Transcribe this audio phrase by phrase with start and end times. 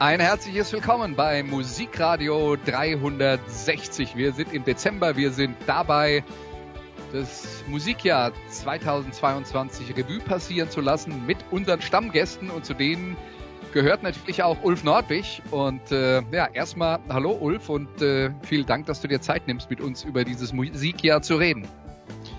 [0.00, 4.16] Ein herzliches Willkommen bei Musikradio 360.
[4.16, 6.24] Wir sind im Dezember, wir sind dabei,
[7.12, 13.14] das Musikjahr 2022 Revue passieren zu lassen mit unseren Stammgästen und zu denen
[13.74, 15.42] gehört natürlich auch Ulf Nordwig.
[15.50, 19.68] Und äh, ja, erstmal hallo Ulf und äh, vielen Dank, dass du dir Zeit nimmst,
[19.68, 21.68] mit uns über dieses Musikjahr zu reden.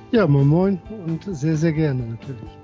[0.10, 2.58] Ja, moin moin und sehr, sehr gerne natürlich.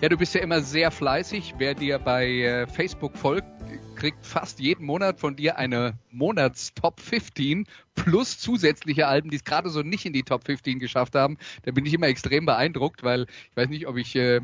[0.00, 1.54] Ja, du bist ja immer sehr fleißig.
[1.58, 3.57] Wer dir bei äh, Facebook folgt,
[3.96, 9.70] kriegt fast jeden Monat von dir eine Monats-Top 15 plus zusätzliche Alben, die es gerade
[9.70, 11.36] so nicht in die Top 15 geschafft haben.
[11.64, 14.40] Da bin ich immer extrem beeindruckt, weil ich weiß nicht, ob ich äh,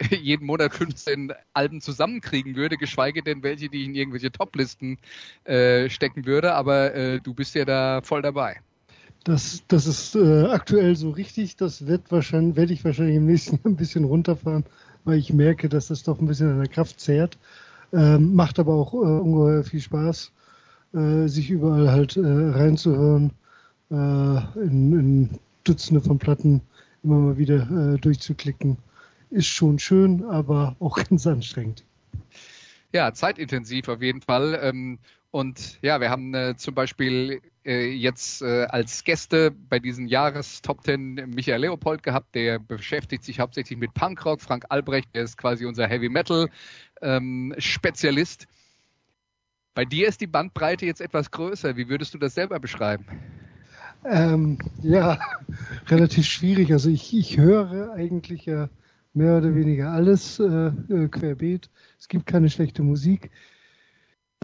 [0.10, 4.98] jeden Monat 15 Alben zusammenkriegen würde, geschweige denn welche, die ich in irgendwelche Top-Listen
[5.44, 6.54] äh, stecken würde.
[6.54, 8.60] Aber äh, du bist ja da voll dabei.
[9.24, 11.56] Das, das ist äh, aktuell so richtig.
[11.56, 14.64] Das wird wahrscheinlich, werde ich wahrscheinlich im nächsten Jahr ein bisschen runterfahren,
[15.04, 17.38] weil ich merke, dass das doch ein bisschen an der Kraft zehrt.
[17.92, 20.32] Ähm, macht aber auch äh, ungeheuer viel Spaß,
[20.94, 23.32] äh, sich überall halt äh, reinzuhören,
[23.90, 23.94] äh,
[24.60, 25.30] in, in,
[25.64, 26.60] Dutzende von Platten
[27.02, 28.76] immer mal wieder äh, durchzuklicken.
[29.30, 31.84] Ist schon schön, aber auch ganz anstrengend.
[32.92, 34.58] Ja, zeitintensiv auf jeden Fall.
[34.62, 34.98] Ähm,
[35.30, 40.62] und ja, wir haben äh, zum Beispiel äh, jetzt äh, als Gäste bei diesen Jahres
[40.62, 44.40] Top Ten Michael Leopold gehabt, der beschäftigt sich hauptsächlich mit Punkrock.
[44.40, 46.48] Frank Albrecht, der ist quasi unser Heavy Metal
[47.02, 48.46] ähm, Spezialist.
[49.74, 51.76] Bei dir ist die Bandbreite jetzt etwas größer.
[51.76, 53.04] Wie würdest du das selber beschreiben?
[54.06, 55.18] Ähm, ja,
[55.88, 56.72] relativ schwierig.
[56.72, 58.70] Also ich, ich höre eigentlich ja
[59.16, 61.70] mehr oder weniger alles äh, äh querbeet.
[61.98, 63.30] Es gibt keine schlechte Musik.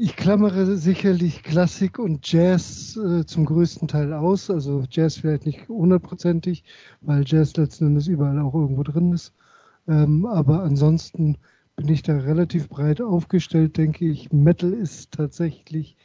[0.00, 4.50] Ich klammere sicherlich Klassik und Jazz äh, zum größten Teil aus.
[4.50, 6.64] Also Jazz vielleicht nicht hundertprozentig,
[7.02, 9.34] weil Jazz letzten Endes überall auch irgendwo drin ist.
[9.86, 11.36] Ähm, aber ansonsten
[11.76, 14.32] bin ich da relativ breit aufgestellt, denke ich.
[14.32, 15.96] Metal ist tatsächlich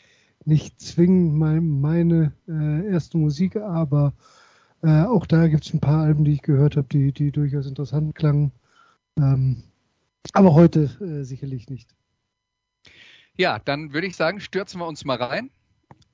[0.46, 4.14] nicht zwingend mein, meine äh, erste Musik, aber
[4.84, 7.66] äh, auch da gibt es ein paar Alben, die ich gehört habe, die, die durchaus
[7.68, 8.52] interessant klangen.
[9.18, 9.64] Ähm,
[10.34, 11.96] aber heute äh, sicherlich nicht.
[13.36, 15.52] Ja, dann würde ich sagen, stürzen wir uns mal rein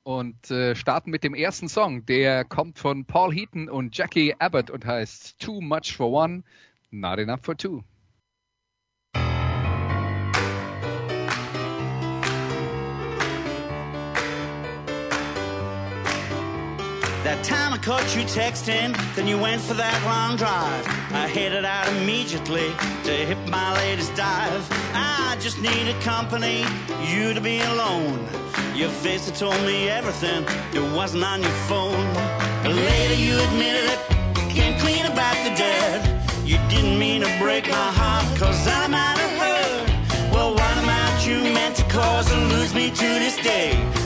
[0.03, 2.06] und äh, starten mit dem ersten Song.
[2.06, 6.44] Der kommt von Paul Heaton und Jackie Abbott und heißt Too Much for One,
[6.91, 7.84] Not Enough for Two.
[17.23, 20.85] That time I caught you texting, then you went for that long drive.
[21.16, 22.67] I headed out immediately
[23.06, 24.67] to hit my latest dive.
[24.94, 26.66] I just needed company,
[27.07, 28.19] you to be alone.
[28.75, 32.03] Your face had told me everything, it wasn't on your phone.
[32.66, 34.00] Later you admitted it,
[34.51, 36.03] came clean about the dead.
[36.44, 40.33] You didn't mean to break my heart, cause I might have heard.
[40.33, 44.03] Well, what amount you meant to cause and lose me to this day?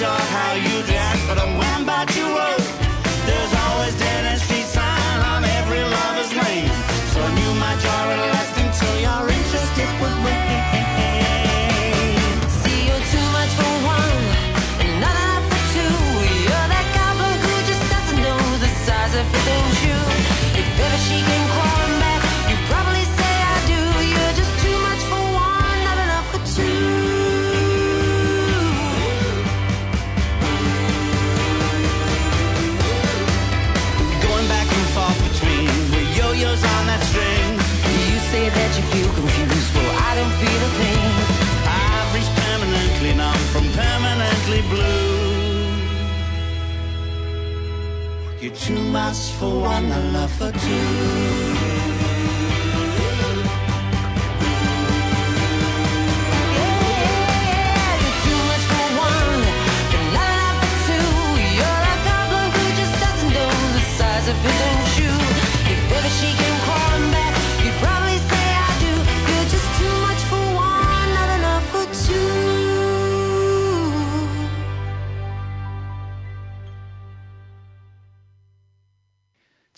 [0.00, 2.59] sure how you dress, but I'm wearing about you.
[48.92, 51.49] Much for one, a love for two.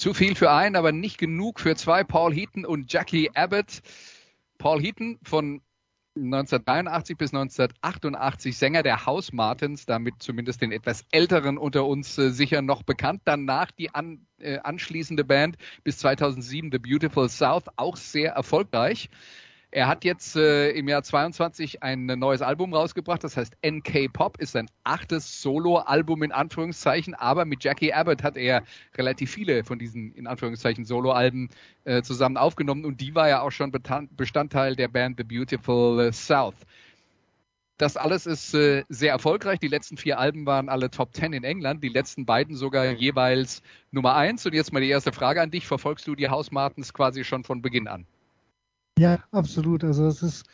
[0.03, 3.83] Zu viel für einen, aber nicht genug für zwei, Paul Heaton und Jackie Abbott.
[4.59, 5.63] Paul Heaton von
[6.17, 12.31] 1983 bis 1988 Sänger der House Martins, damit zumindest den etwas älteren unter uns äh,
[12.31, 13.23] sicher noch bekannt.
[13.27, 19.09] Danach die an, äh, anschließende Band bis 2007 The Beautiful South, auch sehr erfolgreich.
[19.75, 24.37] Er hat jetzt äh, im Jahr 22 ein neues Album rausgebracht, das heißt NK Pop,
[24.37, 28.65] ist sein achtes Solo-Album in Anführungszeichen, aber mit Jackie Abbott hat er
[28.97, 31.49] relativ viele von diesen in Anführungszeichen Solo-Alben
[31.85, 33.73] äh, zusammen aufgenommen und die war ja auch schon
[34.11, 36.67] Bestandteil der Band The Beautiful South.
[37.79, 39.59] Das alles ist äh, sehr erfolgreich.
[39.59, 43.63] Die letzten vier Alben waren alle Top Ten in England, die letzten beiden sogar jeweils
[43.91, 44.45] Nummer eins.
[44.45, 45.67] Und jetzt mal die erste Frage an dich.
[45.67, 48.07] Verfolgst du die House Martins quasi schon von Beginn an?
[48.99, 49.85] Ja, absolut.
[49.85, 50.45] Also es ist,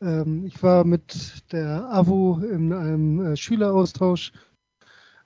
[0.00, 4.32] ähm, ich war mit der AWO in einem äh, Schüleraustausch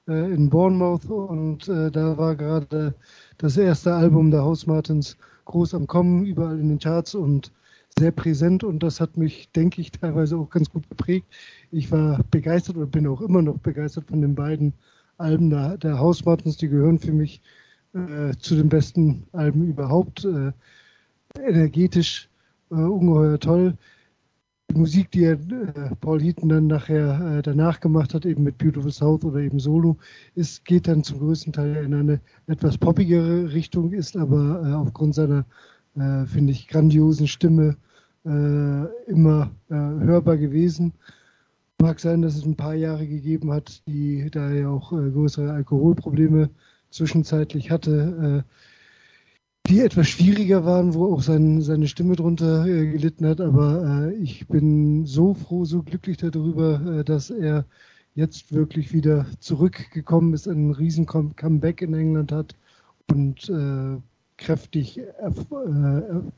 [0.08, 2.94] äh, in Bournemouth und äh, da war gerade
[3.38, 7.52] das erste Album der House Martins groß am Kommen, überall in den Charts und
[7.98, 11.26] sehr präsent und das hat mich, denke ich, teilweise auch ganz gut geprägt.
[11.70, 14.74] Ich war begeistert oder bin auch immer noch begeistert von den beiden
[15.18, 17.40] Alben der, der House Martins, die gehören für mich
[17.94, 20.24] äh, zu den besten Alben überhaupt.
[20.24, 20.52] Äh,
[21.38, 22.28] energetisch
[22.70, 23.74] äh, ungeheuer toll.
[24.70, 28.58] Die Musik, die er, äh, Paul Heaton dann nachher äh, danach gemacht hat, eben mit
[28.58, 29.96] Beautiful South oder eben Solo,
[30.34, 35.14] ist, geht dann zum größten Teil in eine etwas poppigere Richtung, ist aber äh, aufgrund
[35.14, 35.44] seiner,
[35.94, 37.76] äh, finde ich, grandiosen Stimme
[38.24, 40.92] äh, immer hörbar gewesen.
[41.80, 46.50] Mag sein, dass es ein paar Jahre gegeben hat, die da er auch größere Alkoholprobleme
[46.90, 48.44] zwischenzeitlich hatte
[49.68, 53.40] die etwas schwieriger waren, wo auch sein, seine Stimme drunter äh, gelitten hat.
[53.40, 57.64] Aber äh, ich bin so froh, so glücklich darüber, äh, dass er
[58.14, 62.54] jetzt wirklich wieder zurückgekommen ist, einen riesen Comeback in England hat
[63.10, 64.00] und äh,
[64.38, 65.30] kräftig, äh,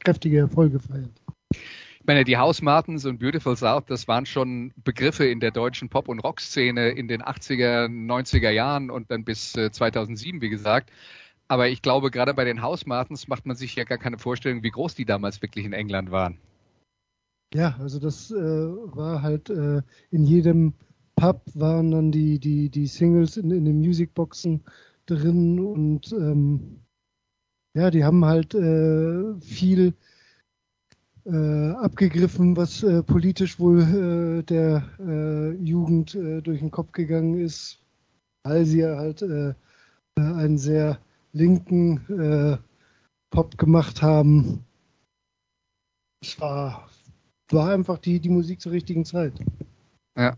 [0.00, 1.22] kräftige Erfolge feiert.
[1.52, 5.90] Ich meine, die House Martins und Beautiful South, das waren schon Begriffe in der deutschen
[5.90, 10.90] Pop- und Rockszene in den 80er, 90er Jahren und dann bis 2007, äh, wie gesagt.
[11.48, 14.62] Aber ich glaube, gerade bei den House Martins macht man sich ja gar keine Vorstellung,
[14.62, 16.38] wie groß die damals wirklich in England waren.
[17.54, 19.80] Ja, also das äh, war halt äh,
[20.10, 20.74] in jedem
[21.16, 24.62] Pub waren dann die, die, die Singles in, in den Musicboxen
[25.06, 26.80] drin und ähm,
[27.74, 29.94] ja, die haben halt äh, viel
[31.24, 34.84] äh, abgegriffen, was äh, politisch wohl äh, der
[35.60, 37.80] Jugend durch den Kopf gegangen ist,
[38.44, 39.22] weil sie halt
[40.16, 40.98] einen sehr
[41.32, 42.58] linken äh,
[43.30, 44.64] Pop gemacht haben.
[46.22, 46.88] Es war,
[47.50, 49.35] war einfach die, die Musik zur richtigen Zeit.
[50.16, 50.37] Ja.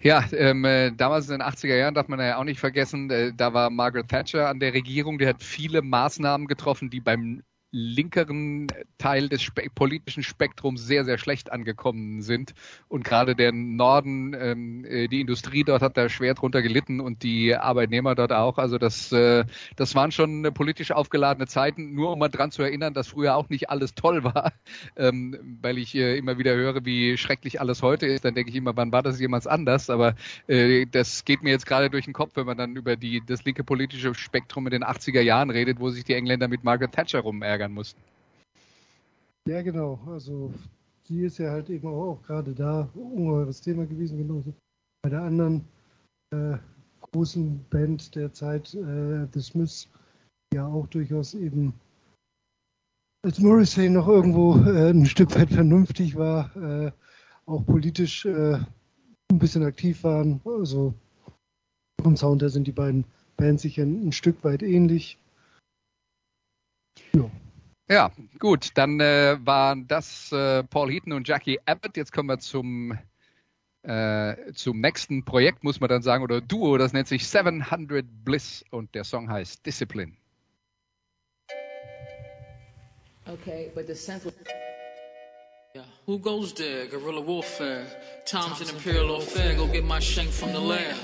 [0.00, 3.32] Ja, ähm, äh, damals in den 80er Jahren darf man ja auch nicht vergessen, äh,
[3.32, 8.66] da war Margaret Thatcher an der Regierung, die hat viele Maßnahmen getroffen, die beim linkeren
[8.98, 12.54] Teil des spe politischen Spektrums sehr, sehr schlecht angekommen sind.
[12.88, 17.22] Und gerade der Norden, ähm, äh, die Industrie dort hat da schwer drunter gelitten und
[17.22, 18.58] die Arbeitnehmer dort auch.
[18.58, 19.44] Also das, äh,
[19.76, 23.48] das waren schon politisch aufgeladene Zeiten, nur um mal dran zu erinnern, dass früher auch
[23.48, 24.52] nicht alles toll war.
[24.96, 28.56] Ähm, weil ich äh, immer wieder höre, wie schrecklich alles heute ist, dann denke ich
[28.56, 29.90] immer, wann war das jemals anders?
[29.90, 30.14] Aber
[30.48, 33.44] äh, das geht mir jetzt gerade durch den Kopf, wenn man dann über die, das
[33.44, 37.20] linke politische Spektrum in den 80er Jahren redet, wo sich die Engländer mit Margaret Thatcher
[37.20, 38.00] rumärgern ärgern mussten.
[39.48, 40.00] Ja, genau.
[40.06, 40.52] Also
[41.08, 44.52] die ist ja halt eben auch, auch gerade da ungeheures Thema gewesen, genauso
[45.02, 45.64] bei der anderen
[46.32, 46.58] äh,
[47.00, 49.88] großen Band der Zeit, äh, The Smiths,
[50.54, 51.74] ja auch durchaus eben
[53.24, 56.92] als Morrissey noch irgendwo äh, ein Stück weit vernünftig war, äh,
[57.46, 60.40] auch politisch äh, ein bisschen aktiv waren.
[60.44, 60.94] Also
[62.02, 63.04] vom Sound her sind die beiden
[63.36, 65.18] Bands sicher ein, ein Stück weit ähnlich.
[67.14, 67.30] Ja.
[67.88, 71.96] Ja, gut, dann äh, waren das äh, Paul Heaton und Jackie Abbott.
[71.96, 72.96] Jetzt kommen wir zum,
[73.82, 78.64] äh, zum nächsten Projekt, muss man dann sagen, oder Duo, das nennt sich 700 Bliss
[78.70, 80.16] und der Song heißt Discipline.
[83.26, 84.32] Okay, but the central.
[85.74, 85.84] Yeah.
[86.06, 86.86] Who goes there?
[86.88, 87.86] Guerrilla warfare.
[88.26, 89.54] Times an imperial affair.
[89.54, 90.94] Go get my shank from the lair.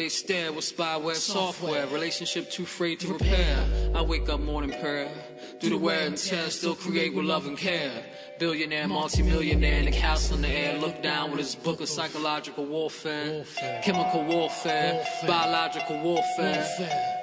[0.00, 1.86] They stare with spyware software.
[1.88, 3.92] Relationship too afraid to repair.
[3.94, 5.12] I wake up morning prayer.
[5.60, 6.48] Do the wear and tear.
[6.48, 7.92] Still create with love and care.
[8.38, 10.78] Billionaire, multimillionaire in the castle in the air.
[10.78, 13.44] Look down with his book of psychological warfare.
[13.82, 15.04] Chemical warfare.
[15.26, 17.19] Biological warfare.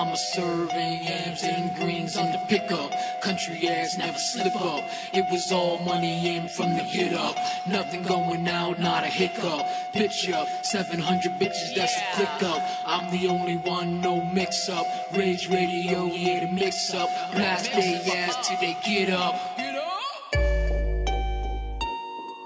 [0.00, 2.90] Mama serving yams and greens on the pickup.
[3.20, 4.82] Country ass never slip up.
[5.12, 7.36] It was all money in from the get up.
[7.68, 9.66] Nothing going out, not a hiccup.
[9.92, 12.62] Pitch up, 700 bitches, that's a click up.
[12.86, 14.86] I'm the only one, no mix up.
[15.14, 17.10] Rage radio, yeah, the mix up.
[17.32, 19.34] Blast their ass till they get up.
[19.58, 20.14] get up.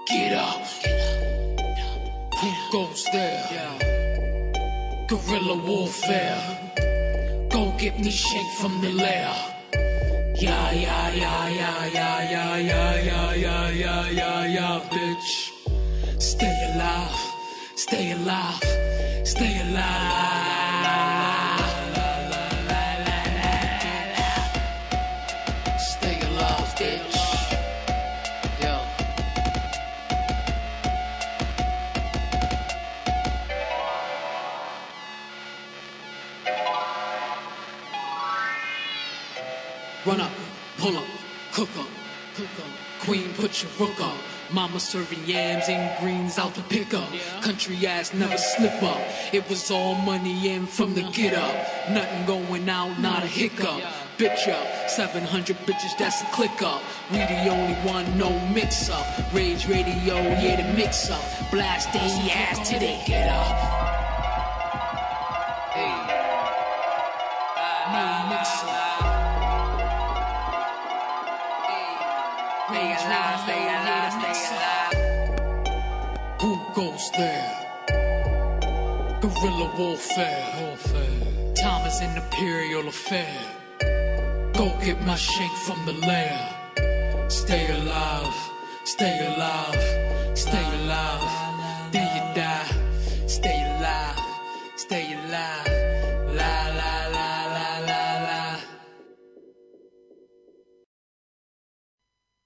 [0.09, 0.65] Get up.
[2.35, 5.07] Who goes there?
[5.07, 6.64] Guerrilla warfare.
[7.85, 9.31] Get me shake from the lair.
[10.41, 15.51] Yeah, yeah, yeah, yeah, yeah, yeah, yeah, yeah, yeah, yeah, yeah, yeah, bitch.
[16.19, 17.15] Stay alive,
[17.75, 18.63] stay alive,
[19.23, 20.34] stay alive.
[41.55, 41.87] Cook up,
[42.35, 42.71] cook up.
[42.99, 44.17] Queen, put your rook up.
[44.51, 47.07] Mama serving yams and greens out the pickup.
[47.41, 48.99] Country ass never slip up.
[49.31, 51.55] It was all money in from the get up.
[51.89, 53.81] Nothing going out, not a hiccup.
[54.17, 56.81] Bitch up, 700 bitches, that's a click up.
[57.09, 59.05] We the only one, no mix up.
[59.33, 61.23] Rage radio, yeah, the mix up.
[61.51, 61.99] Blast they
[62.31, 63.84] ass till they get up.
[72.67, 74.95] Stay alive, stay alive, stay alive.
[76.41, 77.51] Who goes there?
[79.21, 80.45] Guerrilla warfare.
[80.61, 81.53] warfare.
[81.61, 83.37] Time is an imperial affair.
[84.53, 86.39] Go get my shake from the lair.
[87.27, 88.35] Stay alive,
[88.83, 91.54] stay alive, stay alive.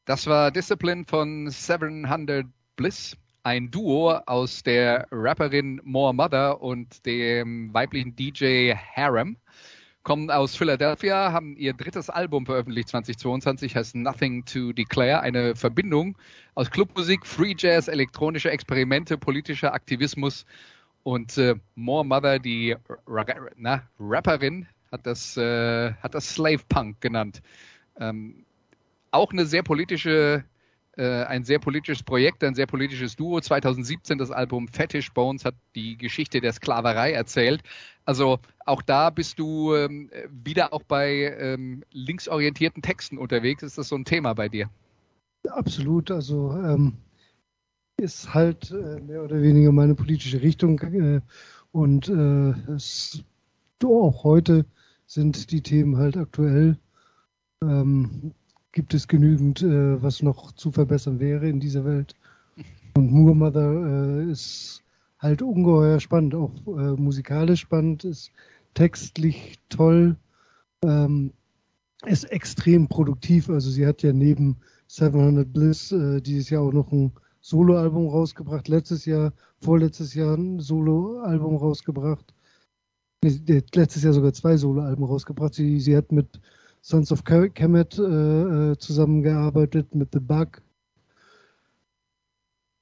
[0.09, 7.71] Das war Discipline von 700 Bliss, ein Duo aus der Rapperin More Mother und dem
[7.75, 9.37] weiblichen DJ Harem.
[10.01, 16.17] Kommen aus Philadelphia, haben ihr drittes Album veröffentlicht 2022, heißt Nothing to Declare, eine Verbindung
[16.55, 20.47] aus Clubmusik, Free Jazz, elektronische Experimente, politischer Aktivismus
[21.03, 22.75] und äh, More Mother, die
[23.05, 23.25] Ra
[23.57, 27.43] na, Rapperin, hat das, äh, hat das Slave Punk genannt.
[27.99, 28.47] Ähm,
[29.11, 30.43] auch eine sehr politische,
[30.97, 33.39] äh, ein sehr politisches Projekt, ein sehr politisches Duo.
[33.39, 37.61] 2017 das Album Fetish Bones hat die Geschichte der Sklaverei erzählt.
[38.05, 43.63] Also auch da bist du ähm, wieder auch bei ähm, linksorientierten Texten unterwegs.
[43.63, 44.69] Ist das so ein Thema bei dir?
[45.47, 46.11] Absolut.
[46.11, 46.97] Also ähm,
[47.97, 51.21] ist halt äh, mehr oder weniger meine politische Richtung äh,
[51.71, 53.23] und äh, es,
[53.83, 54.65] auch heute
[55.05, 56.77] sind die Themen halt aktuell.
[57.61, 58.33] Ähm,
[58.71, 62.15] gibt es genügend, äh, was noch zu verbessern wäre in dieser Welt.
[62.95, 64.83] Und Moor Mother äh, ist
[65.19, 68.31] halt ungeheuer spannend, auch äh, musikalisch spannend, ist
[68.73, 70.15] textlich toll,
[70.83, 71.33] ähm,
[72.05, 73.49] ist extrem produktiv.
[73.49, 74.57] Also sie hat ja neben
[74.87, 77.11] 700 Bliss äh, dieses Jahr auch noch ein
[77.41, 82.33] Soloalbum rausgebracht, letztes Jahr, vorletztes Jahr ein Soloalbum rausgebracht.
[83.21, 85.53] Letztes Jahr sogar zwei Soloalben rausgebracht.
[85.53, 86.39] Sie, sie hat mit
[86.81, 90.61] Sons of Kemet äh, äh, zusammengearbeitet mit The Bug.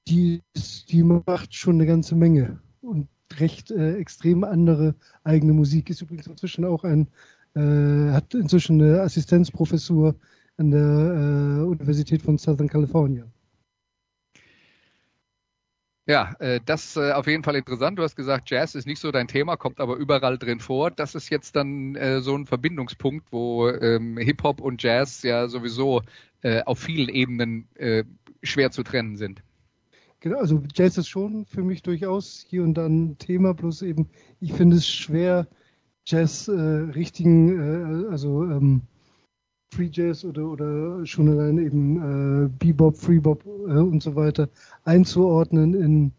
[0.07, 0.41] Die,
[0.89, 5.89] die macht schon eine ganze Menge und recht äh, extrem andere eigene Musik.
[5.89, 7.07] Ist übrigens inzwischen auch ein,
[7.55, 10.15] äh, hat inzwischen eine Assistenzprofessur
[10.57, 13.25] an der äh, Universität von Southern California.
[16.07, 17.99] Ja, äh, das äh, auf jeden Fall interessant.
[17.99, 20.89] Du hast gesagt, Jazz ist nicht so dein Thema, kommt aber überall drin vor.
[20.89, 26.01] Das ist jetzt dann äh, so ein Verbindungspunkt, wo ähm, Hip-Hop und Jazz ja sowieso
[26.65, 27.67] auf vielen Ebenen
[28.43, 29.41] schwer zu trennen sind.
[30.19, 34.09] Genau, also Jazz ist schon für mich durchaus hier und dann ein Thema, bloß eben,
[34.39, 35.47] ich finde es schwer,
[36.05, 38.83] Jazz äh, richtigen, äh, also ähm,
[39.74, 44.50] Free Jazz oder, oder schon allein eben äh, Bebop, Freebop äh, und so weiter
[44.86, 46.12] einzuordnen in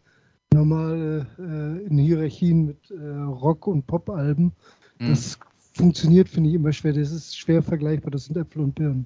[0.53, 4.53] normale äh, in Hierarchien mit äh, Rock- und Pop-Alben.
[4.99, 5.09] Mhm.
[5.09, 5.39] Das
[5.73, 6.93] funktioniert, finde ich, immer schwer.
[6.93, 8.11] Das ist schwer vergleichbar.
[8.11, 9.05] Das sind Äpfel und Birnen.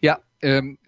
[0.00, 0.78] Ja, ähm,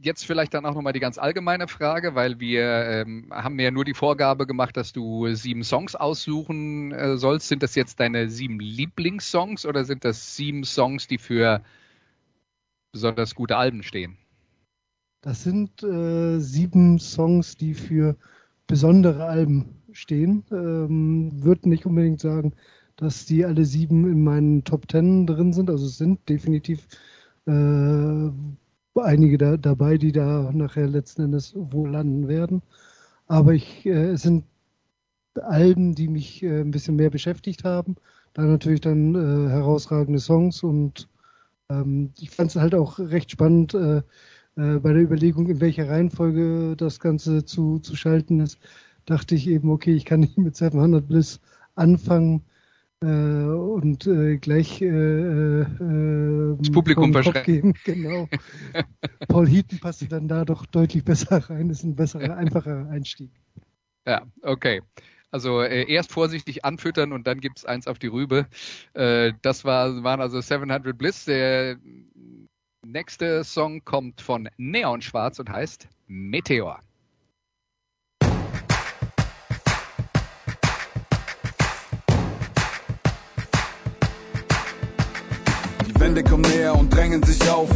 [0.00, 3.84] jetzt vielleicht dann auch nochmal die ganz allgemeine Frage, weil wir ähm, haben ja nur
[3.84, 7.48] die Vorgabe gemacht, dass du sieben Songs aussuchen äh, sollst.
[7.48, 11.62] Sind das jetzt deine sieben Lieblingssongs oder sind das sieben Songs, die für
[12.92, 14.16] besonders gute Alben stehen?
[15.20, 18.16] Das sind äh, sieben Songs, die für
[18.68, 20.44] besondere Alben stehen.
[20.52, 22.54] Ähm, Würde nicht unbedingt sagen,
[22.96, 25.70] dass die alle sieben in meinen Top Ten drin sind.
[25.70, 26.86] Also es sind definitiv
[27.46, 28.30] äh,
[28.94, 32.62] einige da, dabei, die da nachher letzten Endes wohl landen werden.
[33.26, 34.44] Aber ich, äh, es sind
[35.36, 37.96] Alben, die mich äh, ein bisschen mehr beschäftigt haben.
[38.34, 41.08] Da natürlich dann äh, herausragende Songs und
[41.70, 43.98] ähm, ich fand es halt auch recht spannend äh,
[44.56, 48.58] äh, bei der Überlegung, in welcher Reihenfolge das Ganze zu, zu schalten ist.
[49.06, 51.40] Dachte ich eben, okay, ich kann nicht mit 700 Bliss
[51.74, 52.42] anfangen
[53.00, 57.74] und äh, gleich äh, äh, das Publikum verschrecken.
[57.84, 58.28] Genau.
[59.28, 63.30] Paul Heaton passte dann da doch deutlich besser rein, ist ein besserer, einfacher Einstieg.
[64.06, 64.82] Ja, okay.
[65.30, 68.46] Also äh, erst vorsichtig anfüttern und dann gibt's eins auf die Rübe.
[68.94, 71.26] Äh, das war, waren also 700 Bliss.
[71.26, 71.76] Der
[72.84, 76.80] nächste Song kommt von Neon Schwarz und heißt Meteor.
[86.18, 87.68] Wände kommen näher und drängen sich auf.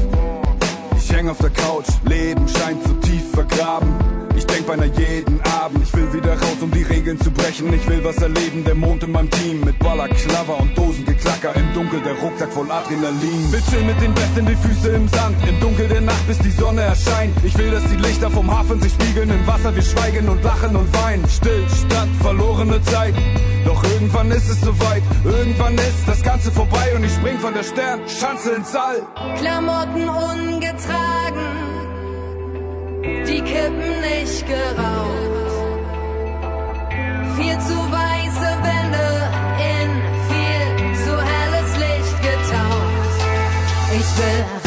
[1.13, 3.93] Ich häng auf der Couch, Leben scheint zu tief vergraben.
[4.35, 7.71] Ich denk beinahe jeden Abend, ich will wieder raus, um die Regeln zu brechen.
[7.75, 9.61] Ich will was erleben, der Mond in meinem Team.
[9.63, 11.55] Mit Baller, Klaver und Dosengeklacker.
[11.55, 13.53] Im Dunkel der Rucksack voll Adrenalin.
[13.53, 15.37] Will chillen mit den Besten, die Füße im Sand.
[15.47, 17.37] Im Dunkel der Nacht, bis die Sonne erscheint.
[17.45, 19.75] Ich will, dass die Lichter vom Hafen sich spiegeln im Wasser.
[19.75, 21.29] Wir schweigen und lachen und weinen.
[21.29, 23.15] Stillstand, verlorene Zeit.
[23.67, 25.03] Doch irgendwann ist es soweit.
[25.25, 29.03] Irgendwann ist das Ganze vorbei und ich spring von der Sternschanze ins All.
[29.39, 31.02] Klamotten ungetragen,
[33.27, 35.83] die Kippen nicht geraucht.
[37.37, 39.09] Viel zu weiße Wände
[39.75, 39.91] in
[40.29, 43.19] viel zu helles Licht getaucht.
[43.95, 44.62] Ich will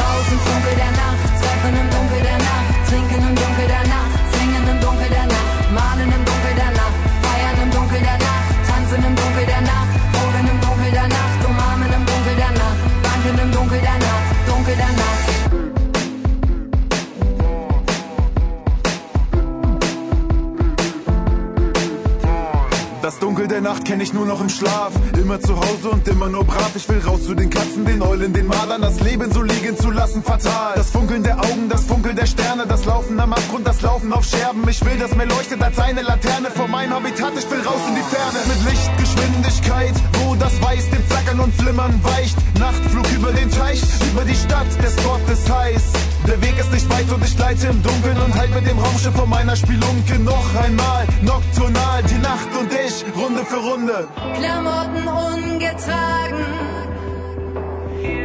[23.06, 24.92] Das Dunkel der Nacht kenne ich nur noch im Schlaf.
[25.16, 26.72] Immer zu Hause und immer nur brav.
[26.74, 28.82] Ich will raus zu den Katzen, den Eulen, den Madern.
[28.82, 30.74] Das Leben so liegen zu lassen, fatal.
[30.74, 32.66] Das Funkeln der Augen, das Funkeln der Sterne.
[32.66, 34.68] Das Laufen am Abgrund, das Laufen auf Scherben.
[34.68, 37.34] Ich will, dass mir leuchtet als eine Laterne vor meinem Habitat.
[37.38, 38.40] Ich will raus in die Ferne.
[38.48, 42.38] Mit Lichtgeschwindigkeit, wo das Weiß dem Flackern und Flimmern weicht.
[42.58, 44.66] Nachtflug über den Teich, über die Stadt.
[44.82, 46.15] Der Spot ist heiß.
[46.28, 49.16] Der Weg ist nicht weit und ich gleite im Dunkeln und halt mit dem Raumschiff
[49.16, 51.06] vor meiner Spielunke noch einmal.
[51.22, 54.08] Nocturnal, die Nacht und ich, Runde für Runde.
[54.34, 56.46] Klamotten ungetragen,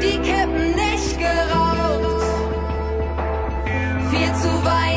[0.02, 2.24] die Kippen nicht geraucht.
[4.10, 4.89] Viel zu weiße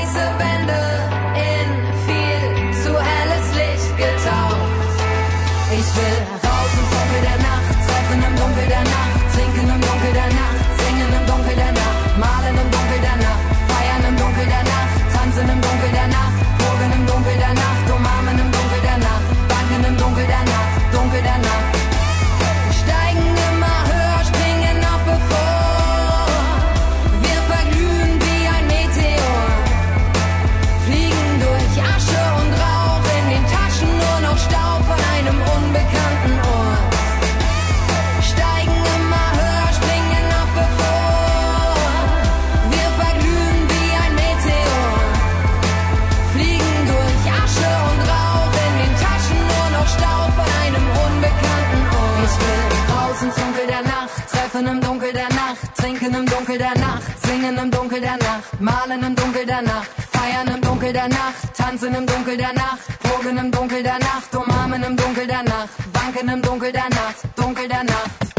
[58.64, 62.88] malen im Dunkel der Nacht, feiern im Dunkel der Nacht, tanzen im Dunkel der Nacht,
[63.00, 67.28] pogen im Dunkel der Nacht, umarmen im Dunkel der Nacht, banken im Dunkel der Nacht,
[67.36, 68.34] Dunkel der Nacht.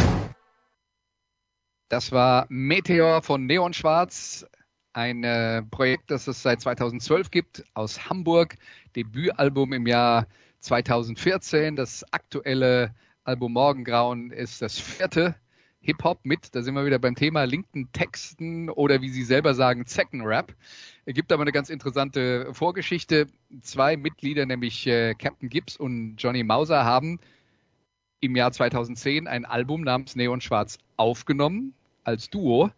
[1.91, 4.47] Das war Meteor von Neon Schwarz,
[4.95, 8.55] ein äh, Projekt, das es seit 2012 gibt, aus Hamburg.
[8.97, 10.27] Debütalbum im Jahr
[10.61, 11.77] 2014.
[11.77, 15.35] Das aktuelle Album Morgengrauen ist das vierte
[15.85, 19.85] Hip-Hop mit, da sind wir wieder beim Thema linken Texten oder wie Sie selber sagen,
[19.85, 20.55] Zecken-Rap.
[21.05, 23.27] Es gibt aber eine ganz interessante Vorgeschichte.
[23.61, 27.21] Zwei Mitglieder, nämlich äh, Captain Gibbs und Johnny Mauser, haben
[28.21, 32.71] im Jahr 2010 ein Album namens Neon Schwarz aufgenommen als Duo.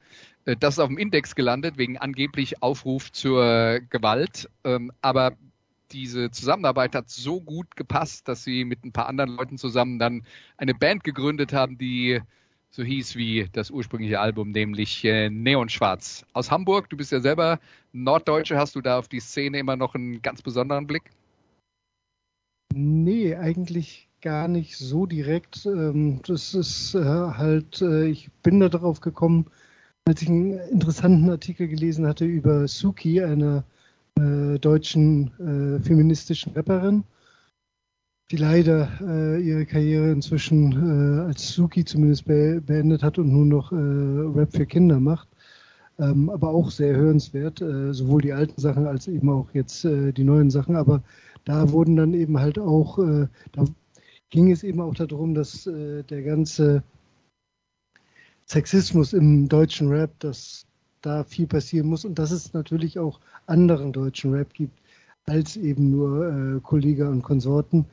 [0.45, 4.51] Äh, das ist auf dem Index gelandet wegen angeblich Aufruf zur Gewalt.
[4.65, 5.37] Ähm, aber
[5.93, 10.25] diese Zusammenarbeit hat so gut gepasst, dass sie mit ein paar anderen Leuten zusammen dann
[10.57, 12.21] eine Band gegründet haben, die
[12.77, 16.27] so hieß wie das ursprüngliche Album, nämlich äh, Neon Schwarz.
[16.35, 17.59] Aus Hamburg, du bist ja selber
[17.93, 21.11] Norddeutsche, hast du da auf die Szene immer noch einen ganz besonderen Blick?
[22.75, 25.65] Nee, eigentlich gar nicht so direkt.
[25.65, 29.47] Ähm, das ist äh, halt, äh, ich bin da drauf gekommen,
[30.05, 33.65] als ich einen interessanten Artikel gelesen hatte über Suki, einer
[34.19, 37.05] äh, deutschen äh, feministischen Rapperin
[38.31, 43.49] die leider äh, ihre Karriere inzwischen äh, als Suki zumindest be beendet hat und nun
[43.49, 45.29] noch äh, Rap für Kinder macht.
[45.99, 50.13] Ähm, aber auch sehr hörenswert, äh, sowohl die alten Sachen als eben auch jetzt äh,
[50.13, 50.77] die neuen Sachen.
[50.77, 51.03] Aber
[51.45, 53.65] da wurden dann eben halt auch, äh, da
[54.31, 56.83] ging es eben auch darum, dass der ganze
[58.45, 60.67] Sexismus im deutschen Rap, dass
[61.01, 64.77] da viel passieren muss und dass es natürlich auch anderen deutschen Rap gibt
[65.27, 67.87] als eben nur Kollega und Konsorten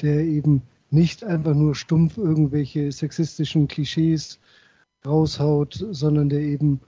[0.00, 4.38] der eben nicht einfach nur stumpf irgendwelche sexistischen Klischees
[5.04, 6.80] raushaut, sondern der eben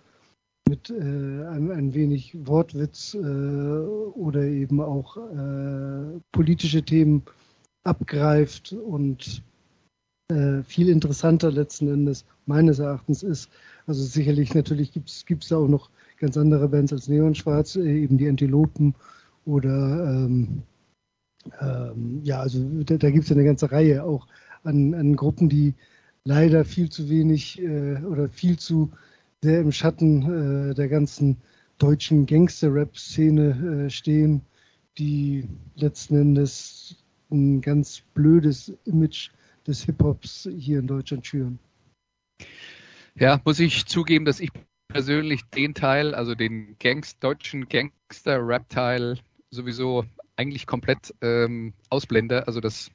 [0.69, 7.23] mit äh, ein, ein, wenig Wortwitz äh, oder eben auch äh, politische Themen
[7.85, 9.43] abgreift und
[10.31, 13.51] äh, viel interessanter letzten Endes meines Erachtens ist.
[13.87, 18.03] Also sicherlich natürlich gibt es da auch noch ganz andere Bands als Neon Schwarz, äh,
[18.03, 18.95] eben die Antilopen
[19.45, 20.63] oder ähm,
[21.61, 24.27] ähm, ja, also da, da gibt es ja eine ganze Reihe auch
[24.63, 25.75] an, an Gruppen, die
[26.25, 28.91] leider viel zu wenig äh, oder viel zu
[29.43, 31.39] sehr im Schatten äh, der ganzen
[31.79, 34.43] deutschen Gangster-Rap-Szene äh, stehen,
[34.99, 36.97] die letzten Endes
[37.31, 39.31] ein ganz blödes Image
[39.67, 41.59] des Hip-Hops hier in Deutschland schüren.
[43.15, 44.51] Ja, muss ich zugeben, dass ich
[44.89, 49.19] persönlich den Teil, also den Gangst, deutschen Gangster-Rap-Teil
[49.51, 50.05] sowieso
[50.41, 52.47] eigentlich komplett ähm, ausblende.
[52.47, 52.91] Also das,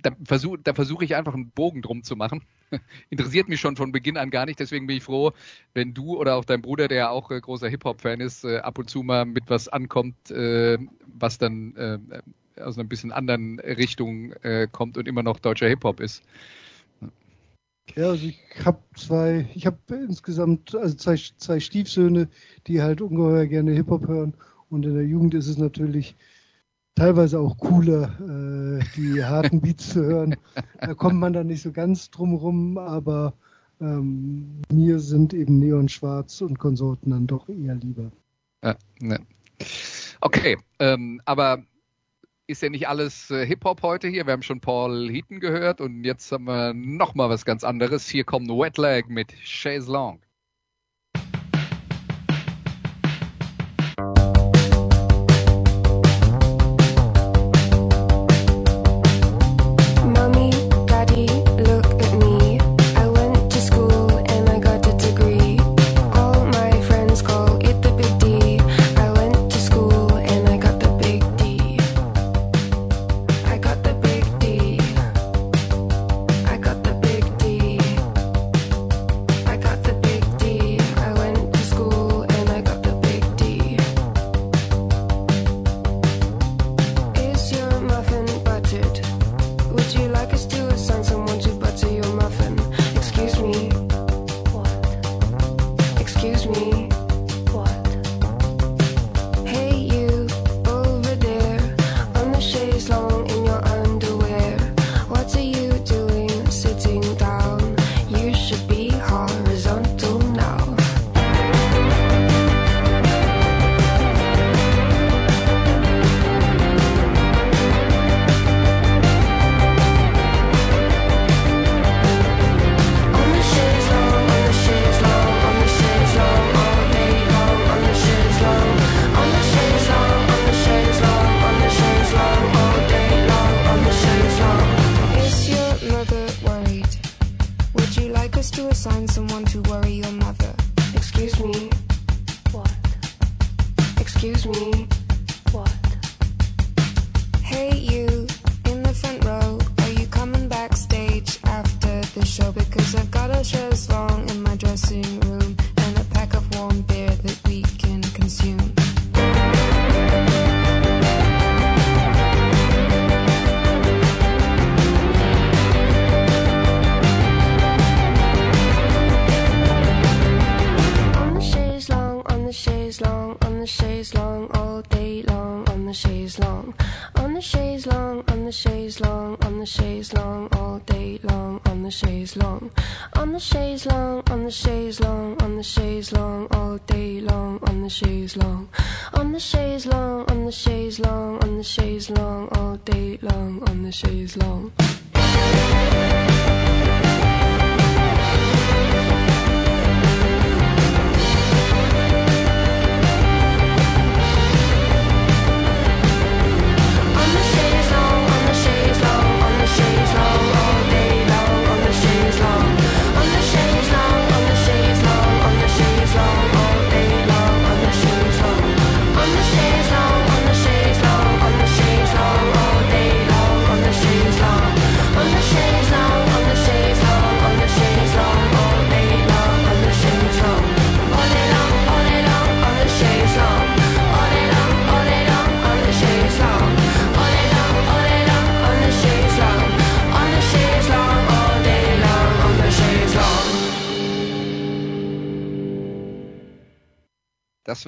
[0.00, 2.42] da versuche versuch ich einfach einen Bogen drum zu machen.
[3.10, 4.60] Interessiert mich schon von Beginn an gar nicht.
[4.60, 5.32] Deswegen bin ich froh,
[5.74, 8.78] wenn du oder auch dein Bruder, der ja auch äh, großer Hip-Hop-Fan ist, äh, ab
[8.78, 11.98] und zu mal mit was ankommt, äh, was dann äh,
[12.60, 16.22] aus einer bisschen anderen Richtung äh, kommt und immer noch deutscher Hip-Hop ist.
[17.96, 22.28] Ja, also ich habe zwei, ich habe insgesamt also zwei, zwei Stiefsöhne,
[22.66, 24.34] die halt ungeheuer gerne Hip-Hop hören.
[24.70, 26.14] Und in der Jugend ist es natürlich
[26.98, 30.36] teilweise auch cooler, äh, die harten Beats zu hören.
[30.80, 33.34] Da kommt man dann nicht so ganz drum rum, aber
[33.80, 38.10] ähm, mir sind eben Neon Schwarz und Konsorten dann doch eher lieber.
[38.64, 39.20] Ja, ne.
[40.20, 41.62] Okay, ähm, aber
[42.48, 44.26] ist ja nicht alles äh, Hip-Hop heute hier.
[44.26, 48.08] Wir haben schon Paul Heaton gehört und jetzt haben wir noch mal was ganz anderes.
[48.08, 50.20] Hier kommt Wetlag mit Chaise Long.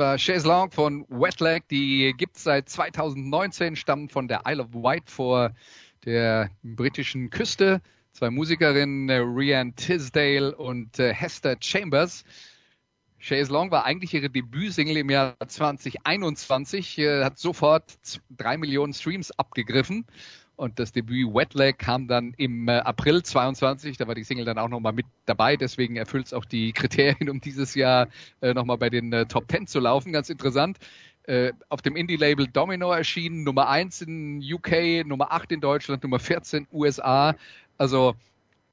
[0.01, 1.69] War Chaise Longue von Wetlag.
[1.69, 5.53] Die gibt es seit 2019, stammen von der Isle of Wight vor
[6.07, 7.83] der britischen Küste.
[8.13, 12.25] Zwei Musikerinnen, äh, Rianne Tisdale und äh, Hester Chambers.
[13.19, 17.99] Chaise Longue war eigentlich ihre Debütsingle im Jahr 2021, äh, hat sofort
[18.31, 20.07] drei Millionen Streams abgegriffen.
[20.61, 23.97] Und das Debüt Wetlag kam dann im äh, April 22.
[23.97, 25.57] Da war die Single dann auch nochmal mit dabei.
[25.57, 28.09] Deswegen erfüllt es auch die Kriterien, um dieses Jahr
[28.43, 30.13] äh, nochmal bei den äh, Top 10 zu laufen.
[30.13, 30.77] Ganz interessant.
[31.23, 36.19] Äh, auf dem Indie-Label Domino erschienen, Nummer 1 in UK, Nummer 8 in Deutschland, Nummer
[36.19, 37.37] 14 USA.
[37.79, 38.15] Also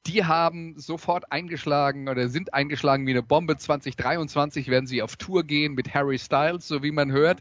[0.08, 3.56] die haben sofort eingeschlagen oder sind eingeschlagen wie eine Bombe.
[3.56, 7.39] 2023 werden sie auf Tour gehen mit Harry Styles, so wie man hört.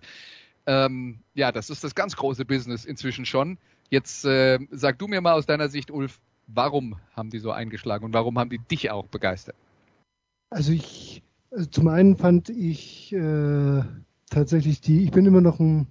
[0.67, 3.59] Ähm, ja, das ist das ganz große Business inzwischen schon.
[3.91, 8.05] Jetzt äh, sag du mir mal aus deiner Sicht, Ulf, warum haben die so eingeschlagen
[8.05, 9.57] und warum haben die dich auch begeistert?
[10.51, 13.83] Also ich, also zum einen fand ich äh,
[14.31, 15.89] tatsächlich die, ich bin immer noch ein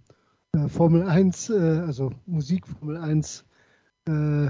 [0.54, 3.46] äh, Formel 1, äh, also Musik Formel 1
[4.08, 4.48] äh,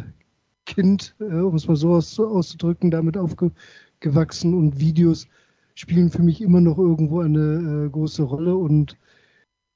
[0.66, 5.28] Kind, um es mal so aus, auszudrücken, damit aufgewachsen und Videos
[5.76, 8.98] spielen für mich immer noch irgendwo eine große Rolle und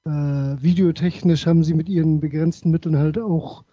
[0.05, 3.63] äh, videotechnisch haben sie mit ihren begrenzten Mitteln halt auch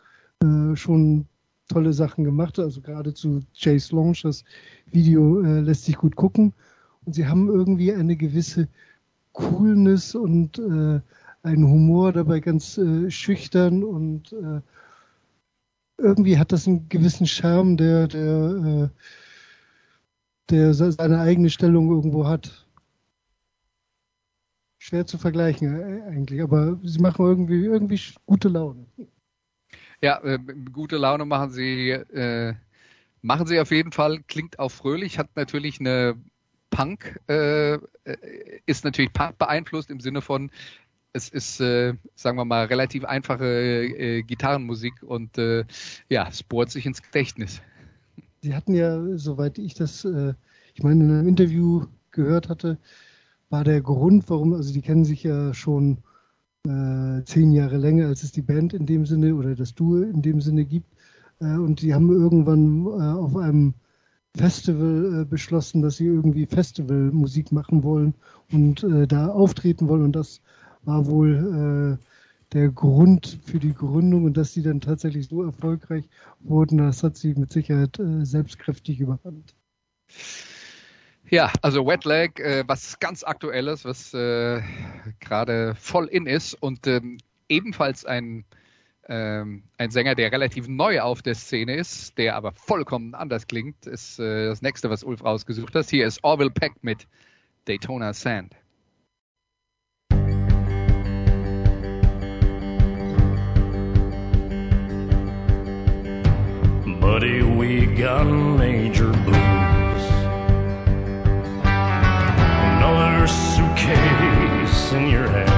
[0.43, 1.27] äh, schon
[1.69, 2.59] tolle Sachen gemacht.
[2.59, 4.45] Also gerade zu Chase Launch, das
[4.91, 6.53] Video äh, lässt sich gut gucken.
[7.05, 8.69] Und sie haben irgendwie eine gewisse
[9.33, 11.01] Coolness und äh,
[11.43, 14.61] einen Humor dabei ganz äh, schüchtern und äh,
[15.99, 19.01] irgendwie hat das einen gewissen Charme, der, der, äh,
[20.51, 22.66] der se- seine eigene Stellung irgendwo hat.
[24.87, 28.87] Schwer zu vergleichen äh, eigentlich, aber sie machen irgendwie, irgendwie gute Laune.
[30.01, 30.39] Ja, äh,
[30.71, 32.55] gute Laune machen sie, äh,
[33.21, 34.21] machen sie auf jeden Fall.
[34.29, 36.15] Klingt auch fröhlich, hat natürlich eine
[36.71, 37.79] Punk, äh, äh,
[38.67, 40.53] ist natürlich Punk beeinflusst im Sinne von,
[41.13, 45.37] es ist, äh, sagen wir mal, relativ einfache Gitarrenmusik und
[46.09, 47.61] ja, es bohrt sich ins Gedächtnis.
[48.41, 52.79] Sie hatten ja, soweit ich das, ich meine, in einem Interview gehört hatte,
[53.51, 55.99] war der Grund, warum, also die kennen sich ja schon
[56.67, 60.23] äh, zehn Jahre länger, als es die Band in dem Sinne oder das Duo in
[60.23, 60.93] dem Sinne gibt.
[61.41, 63.75] Äh, und die haben irgendwann äh, auf einem
[64.37, 68.15] Festival äh, beschlossen, dass sie irgendwie Festivalmusik machen wollen
[68.53, 70.03] und äh, da auftreten wollen.
[70.03, 70.41] Und das
[70.83, 72.05] war wohl äh,
[72.53, 76.09] der Grund für die Gründung und dass sie dann tatsächlich so erfolgreich
[76.41, 79.57] wurden, das hat sie mit Sicherheit selbstkräftig überhand.
[81.29, 84.63] Ja, also Wet Leg, äh, was ganz aktuelles, was äh,
[85.19, 88.45] gerade voll in ist und ähm, ebenfalls ein
[89.09, 93.87] ähm, ein Sänger, der relativ neu auf der Szene ist, der aber vollkommen anders klingt,
[93.87, 95.89] ist äh, das nächste, was Ulf rausgesucht hat.
[95.89, 97.07] Hier ist Orville Peck mit
[97.67, 98.55] Daytona Sand.
[107.01, 109.56] Buddy, we got major blues.
[113.87, 115.51] Suitcase in your hand.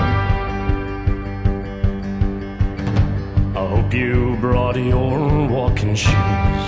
[3.57, 6.65] I hope you brought your walking shoes.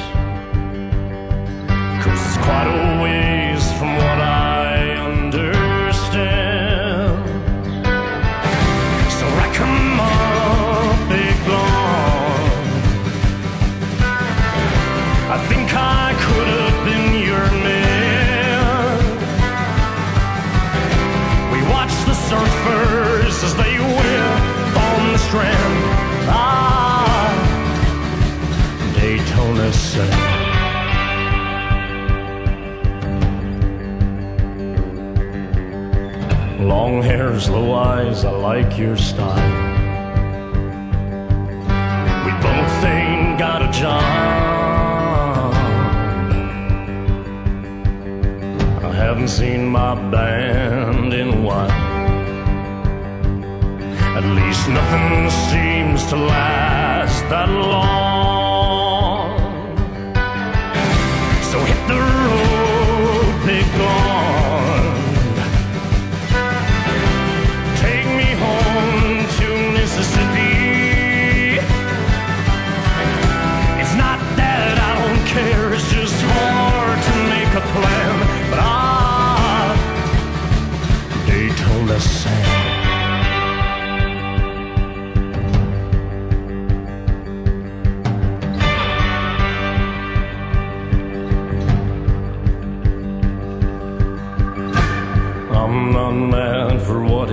[2.02, 3.29] Cause it's quite a ways
[36.60, 39.34] Long hair's low eyes, I like your style.
[42.26, 44.02] We both ain't got a job.
[48.84, 51.70] I haven't seen my band in a while.
[54.18, 58.39] At least nothing seems to last that long.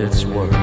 [0.07, 0.53] It's worth.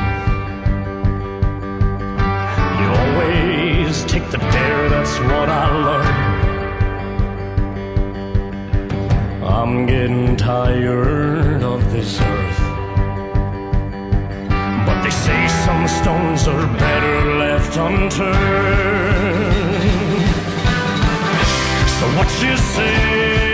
[2.81, 6.35] You always take the dare, that's what I learned.
[9.45, 12.61] I'm getting tired of this earth.
[14.87, 18.25] But they say some stones are better left unturned.
[21.97, 23.54] So what you say,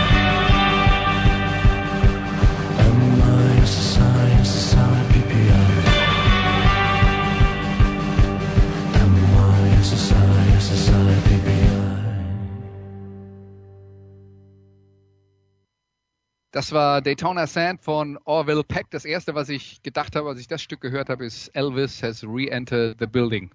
[16.61, 18.85] Das war Daytona Sand von Orville Peck.
[18.91, 22.23] Das erste, was ich gedacht habe, als ich das Stück gehört habe, ist Elvis has
[22.23, 23.49] re-entered the building.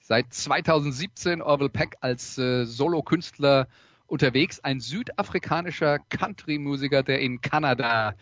[0.00, 3.68] Seit 2017 Orville Peck als äh, Solokünstler
[4.06, 8.16] unterwegs, ein südafrikanischer Country-Musiker, der in Kanada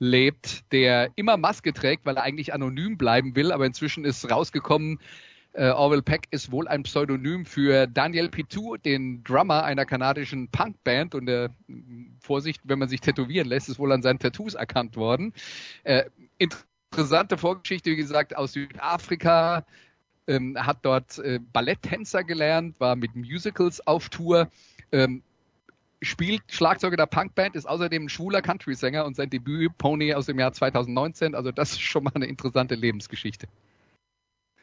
[0.00, 4.98] lebt, der immer Maske trägt, weil er eigentlich anonym bleiben will, aber inzwischen ist rausgekommen,
[5.56, 11.14] äh, Orville Peck ist wohl ein Pseudonym für Daniel Pitou, den Drummer einer kanadischen Punkband.
[11.14, 11.48] Und äh,
[12.20, 15.32] Vorsicht, wenn man sich tätowieren lässt, ist wohl an seinen Tattoos erkannt worden.
[15.84, 16.04] Äh,
[16.38, 19.64] interessante Vorgeschichte, wie gesagt, aus Südafrika.
[20.28, 24.50] Ähm, hat dort äh, Balletttänzer gelernt, war mit Musicals auf Tour.
[24.90, 25.22] Ähm,
[26.02, 30.38] spielt Schlagzeuger der Punkband, ist außerdem ein schwuler Country-Sänger und sein Debüt Pony aus dem
[30.38, 31.34] Jahr 2019.
[31.34, 33.46] Also das ist schon mal eine interessante Lebensgeschichte.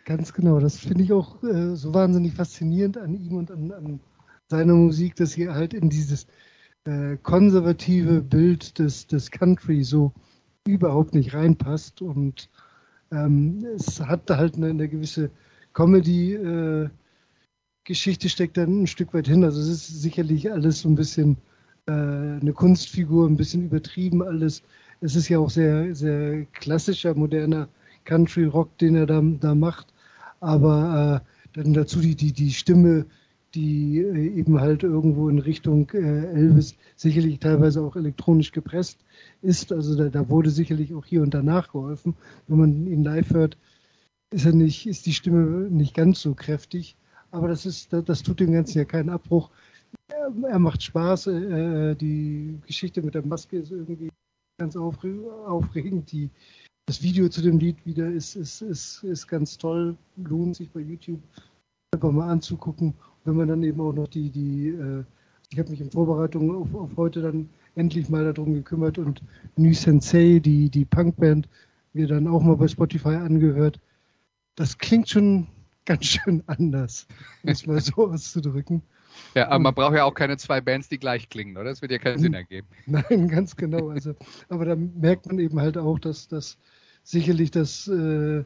[0.05, 3.99] Ganz genau, das finde ich auch äh, so wahnsinnig faszinierend an ihm und an, an
[4.49, 6.27] seiner Musik, dass sie halt in dieses
[6.83, 10.11] äh, konservative Bild des, des Country so
[10.67, 12.49] überhaupt nicht reinpasst und
[13.11, 15.31] ähm, es hat halt eine, eine gewisse
[15.73, 16.89] Comedy-Geschichte
[18.27, 19.43] äh, steckt dann ein Stück weit hin.
[19.43, 21.37] Also es ist sicherlich alles so ein bisschen
[21.87, 24.63] äh, eine Kunstfigur, ein bisschen übertrieben alles.
[25.01, 27.69] Es ist ja auch sehr, sehr klassischer, moderner
[28.05, 29.92] Country-Rock, den er da, da macht.
[30.43, 33.05] Aber äh, dann dazu die, die, die Stimme,
[33.55, 38.99] die äh, eben halt irgendwo in Richtung äh, Elvis sicherlich teilweise auch elektronisch gepresst
[39.41, 39.71] ist.
[39.71, 42.15] Also da, da wurde sicherlich auch hier und da nachgeholfen.
[42.47, 43.57] Wenn man ihn live hört,
[44.31, 46.97] ist, er nicht, ist die Stimme nicht ganz so kräftig.
[47.31, 49.49] Aber das, ist, das, das tut dem Ganzen ja keinen Abbruch.
[50.09, 51.27] Er, macht Spaß.
[51.27, 54.09] Äh, die Geschichte mit der Maske ist irgendwie
[54.57, 55.13] ganz aufre
[55.47, 56.11] aufregend.
[56.11, 56.29] Die,
[56.85, 59.95] das Video zu dem Lied wieder ist, ist, ist, ist ganz toll.
[60.17, 61.21] Lohnt sich bei YouTube
[61.93, 62.93] einfach mal anzugucken.
[63.23, 65.03] Wenn man dann eben auch noch die, die äh,
[65.53, 69.21] ich habe mich in Vorbereitung auf, auf, heute dann endlich mal darum gekümmert und
[69.55, 71.47] Nu Sensei, die, die Punkband,
[71.93, 73.79] mir dann auch mal bei Spotify angehört.
[74.55, 75.47] Das klingt schon
[75.85, 77.07] ganz schön anders,
[77.43, 78.81] um es mal so auszudrücken.
[79.35, 81.69] Ja, aber man braucht ja auch keine zwei Bands, die gleich klingen, oder?
[81.69, 82.67] Das wird ja keinen Sinn ergeben.
[82.85, 83.89] Nein, ganz genau.
[83.89, 84.15] Also,
[84.49, 86.57] aber da merkt man eben halt auch, dass das
[87.03, 88.43] sicherlich, dass äh,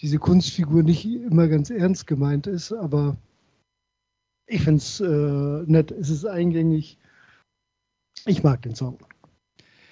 [0.00, 3.16] diese Kunstfigur nicht immer ganz ernst gemeint ist, aber
[4.46, 5.90] ich finde es äh, nett.
[5.90, 6.98] Es ist eingängig.
[8.26, 8.98] Ich mag den Song.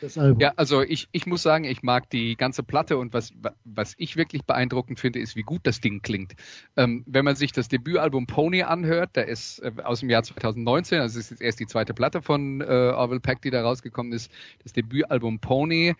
[0.00, 0.40] Das Album.
[0.40, 3.32] Ja, also ich, ich muss sagen, ich mag die ganze Platte und was,
[3.64, 6.34] was ich wirklich beeindruckend finde, ist, wie gut das Ding klingt.
[6.76, 11.00] Ähm, wenn man sich das Debütalbum Pony anhört, da ist äh, aus dem Jahr 2019,
[11.00, 14.30] also ist jetzt erst die zweite Platte von äh, Orville Peck, die da rausgekommen ist,
[14.62, 15.94] das Debütalbum Pony,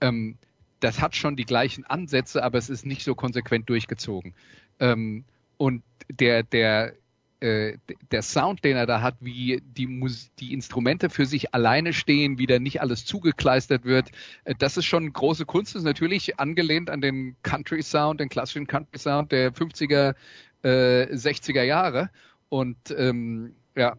[0.00, 0.36] ähm,
[0.80, 4.34] das hat schon die gleichen Ansätze, aber es ist nicht so konsequent durchgezogen.
[4.78, 5.24] Ähm,
[5.56, 6.94] und der, der
[7.40, 7.78] äh,
[8.10, 12.38] der Sound, den er da hat, wie die, Mus die Instrumente für sich alleine stehen,
[12.38, 14.10] wie da nicht alles zugekleistert wird,
[14.44, 15.74] äh, das ist schon große Kunst.
[15.74, 20.14] Das ist natürlich angelehnt an den Country Sound, den klassischen Country Sound der 50er,
[20.62, 22.10] äh, 60er Jahre.
[22.48, 23.96] Und ähm, ja,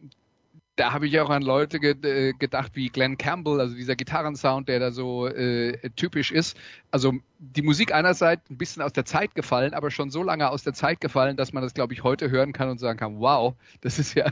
[0.78, 4.70] da habe ich auch an Leute ge äh, gedacht wie Glenn Campbell, also dieser Gitarrensound,
[4.70, 6.56] der da so äh, typisch ist.
[6.92, 10.64] Also die Musik einerseits ein bisschen aus der Zeit gefallen, aber schon so lange aus
[10.64, 13.56] der Zeit gefallen, dass man das, glaube ich, heute hören kann und sagen kann, wow,
[13.82, 14.32] das ist ja,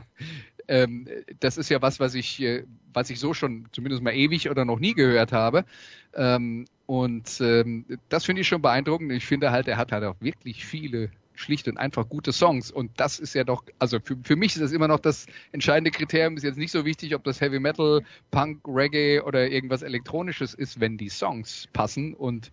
[0.68, 1.08] ähm,
[1.40, 4.66] das ist ja was, was ich, äh, was ich so schon zumindest mal ewig oder
[4.66, 5.66] noch nie gehört habe.
[6.14, 9.12] Ähm, und ähm, das finde ich schon beeindruckend.
[9.12, 12.72] Ich finde halt, er hat halt auch wirklich viele schlicht und einfach gute Songs.
[12.72, 15.92] Und das ist ja doch, also für, für mich ist das immer noch das entscheidende
[15.92, 20.54] Kriterium, ist jetzt nicht so wichtig, ob das Heavy Metal, Punk, Reggae oder irgendwas Elektronisches
[20.54, 22.52] ist, wenn die Songs passen und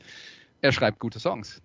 [0.61, 1.61] er schreibt gute Songs.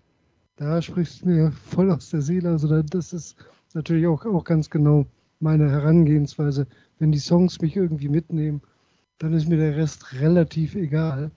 [0.56, 2.50] Da sprichst du mir voll aus der Seele.
[2.50, 3.36] Also das ist
[3.74, 5.06] natürlich auch, auch ganz genau
[5.38, 6.66] meine Herangehensweise.
[6.98, 8.60] Wenn die Songs mich irgendwie mitnehmen,
[9.18, 11.30] dann ist mir der Rest relativ egal.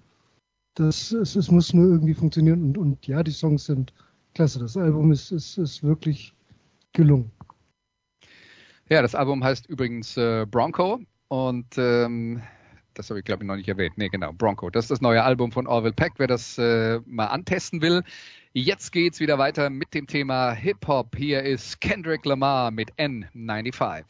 [0.73, 2.63] Das, es, es muss nur irgendwie funktionieren.
[2.63, 3.93] Und, und ja, die Songs sind
[4.41, 4.59] klasse.
[4.59, 6.33] Das Album ist, ist, ist wirklich
[6.93, 7.31] gelungen.
[8.89, 12.41] Ja, das Album heißt übrigens äh, Bronco und ähm,
[12.95, 13.97] das habe ich glaube ich noch nicht erwähnt.
[13.97, 14.71] Nee, genau, Bronco.
[14.71, 18.03] Das ist das neue Album von Orville Peck, wer das äh, mal antesten will.
[18.53, 21.15] Jetzt geht's wieder weiter mit dem Thema Hip-Hop.
[21.15, 24.05] Hier ist Kendrick Lamar mit N95.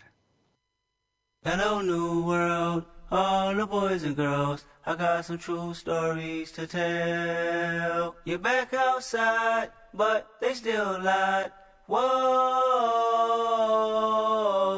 [1.43, 4.65] Hello, New World, all the boys and girls.
[4.85, 8.15] I got some true stories to tell.
[8.23, 9.71] You're back outside.
[9.93, 11.51] But they still lied.
[11.87, 12.01] Whoa,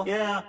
[0.07, 0.41] yeah.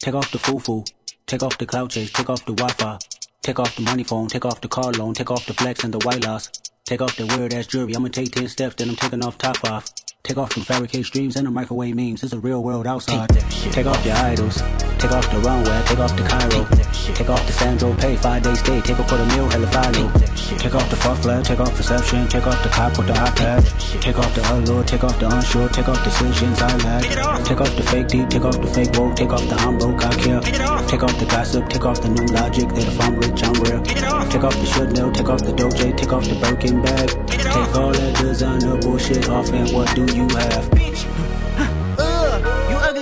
[0.00, 0.84] Take off the foo-foo,
[1.26, 2.98] take off the cloud chase, take off the Wi-Fi,
[3.42, 5.94] take off the money phone, take off the car loan, take off the flex and
[5.94, 6.50] the white loss,
[6.84, 7.94] take off the weird ass jewelry.
[7.94, 9.92] I'ma take 10 steps, then I'm taking off top off.
[10.24, 12.22] Take off them fabricate streams and the microwave memes.
[12.22, 13.30] It's a real world outside.
[13.72, 14.56] Take off your idols.
[14.98, 15.82] Take off the runway.
[15.86, 16.66] Take off the Cairo.
[17.14, 18.16] Take off the Sandro Pay.
[18.16, 18.80] Five days stay.
[18.82, 19.48] Take off for the meal.
[19.48, 20.12] Hella follow.
[20.58, 21.44] Take off the fuck flag.
[21.44, 22.28] Take off perception.
[22.28, 24.02] Take off the cop with the iPad.
[24.02, 24.84] Take off the allure.
[24.84, 25.68] Take off the unsure.
[25.70, 27.44] Take off decisions I lack.
[27.46, 28.28] Take off the fake deep.
[28.28, 29.16] Take off the fake woke.
[29.16, 30.04] Take off the I'm broke.
[30.04, 30.40] I care.
[30.88, 31.68] Take off the gossip.
[31.70, 32.68] Take off the new logic.
[32.74, 33.80] That if I'm rich, I'm real.
[34.28, 35.10] Take off the should know.
[35.10, 35.96] Take off the doje.
[35.96, 37.08] Take off the Birkin bag.
[37.28, 40.70] Take all that designer bullshit off and what do you have.
[40.70, 41.17] Bitch,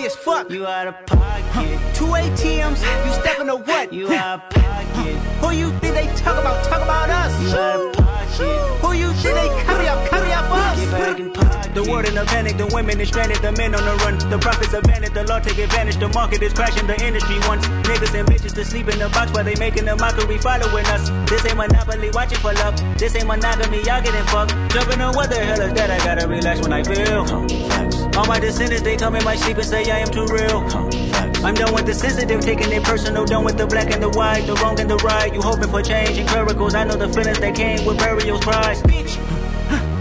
[0.07, 0.49] as fuck.
[0.51, 1.81] You out of pocket.
[1.95, 3.93] Two ATMs, you stepping to what?
[3.93, 5.17] You out of pocket.
[5.43, 6.65] Who you think they talk about?
[6.65, 7.33] Talk about us.
[7.43, 8.77] You out of pocket.
[8.83, 10.09] Who you think they carry up?
[10.09, 10.79] Carry up us.
[10.79, 11.75] Get back in pocket.
[11.75, 14.17] The world in a panic, the women is stranded, the men on the run.
[14.31, 15.97] The profits abandoned, the law take advantage.
[15.97, 19.33] The market is crashing, the industry wants niggas and bitches to sleep in the box
[19.33, 21.11] while they making a mockery following us.
[21.29, 22.79] This ain't monopoly, watching for love.
[22.97, 24.55] This ain't monogamy, y'all getting fucked.
[24.73, 25.91] Jumping on what the hell is that?
[25.91, 28.06] I gotta relax when I feel.
[28.17, 30.61] All my descendants, they come in my sleep and say I am too real.
[31.45, 33.27] I'm done with the sensitive, taking it personal.
[33.27, 35.33] Done with the black and the white, the wrong and the right.
[35.33, 36.75] You hoping for change and miracles.
[36.75, 38.81] I know the feelings that came with burial cries.
[38.83, 39.19] Bitch.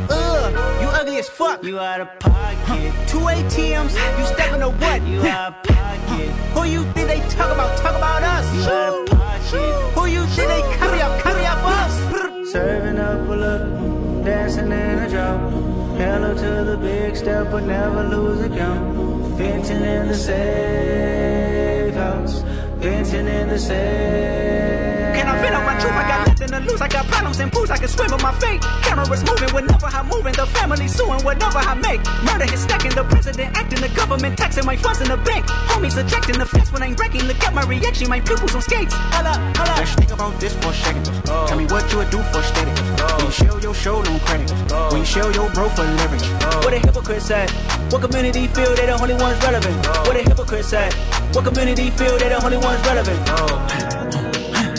[0.09, 1.61] Ugh, you ugly as fuck.
[1.61, 2.93] You out of pocket.
[3.09, 5.01] Two ATMs, you stepping to what?
[5.05, 6.30] You out of pocket.
[6.55, 7.78] Who you think they talk about?
[7.80, 8.55] Talk about us.
[8.55, 9.93] You out of pocket.
[9.93, 11.22] Who you think they carry up?
[11.22, 12.51] Carry up us.
[12.51, 15.74] Serving up a look, dancing in a drop.
[15.97, 18.95] Hello to the big step, but never lose a count.
[19.37, 22.41] Venting in the safe house.
[22.79, 25.15] Venting in the safe.
[25.15, 25.93] Can I vent out my truth?
[25.93, 26.24] I got
[26.55, 26.81] to lose.
[26.81, 27.69] I got problems and pools.
[27.69, 28.61] I can swim with my fate.
[28.83, 30.33] Cameras moving whenever I'm moving.
[30.33, 32.01] The family suing whatever I make.
[32.23, 32.91] Murder is stacking.
[32.91, 33.81] The president acting.
[33.81, 35.45] The government taxing my funds in the bank.
[35.69, 37.23] Homies ejecting the fence when I'm breaking.
[37.23, 38.09] Look at my reaction.
[38.09, 38.93] My pupils on skates.
[38.93, 39.77] Hold up, hold up.
[39.77, 41.09] Let's think about this for a second.
[41.27, 41.47] Oh.
[41.47, 42.71] Tell me what you would do for steady.
[42.99, 43.17] Oh.
[43.17, 44.51] When you show your show on credit.
[44.71, 44.89] Oh.
[44.91, 46.25] When you show your bro for leverage.
[46.63, 47.49] What a hypocrite said.
[47.91, 49.75] What community feel they the only ones relevant?
[50.07, 50.93] What a hypocrite said.
[51.33, 54.24] What community feel they the only ones relevant?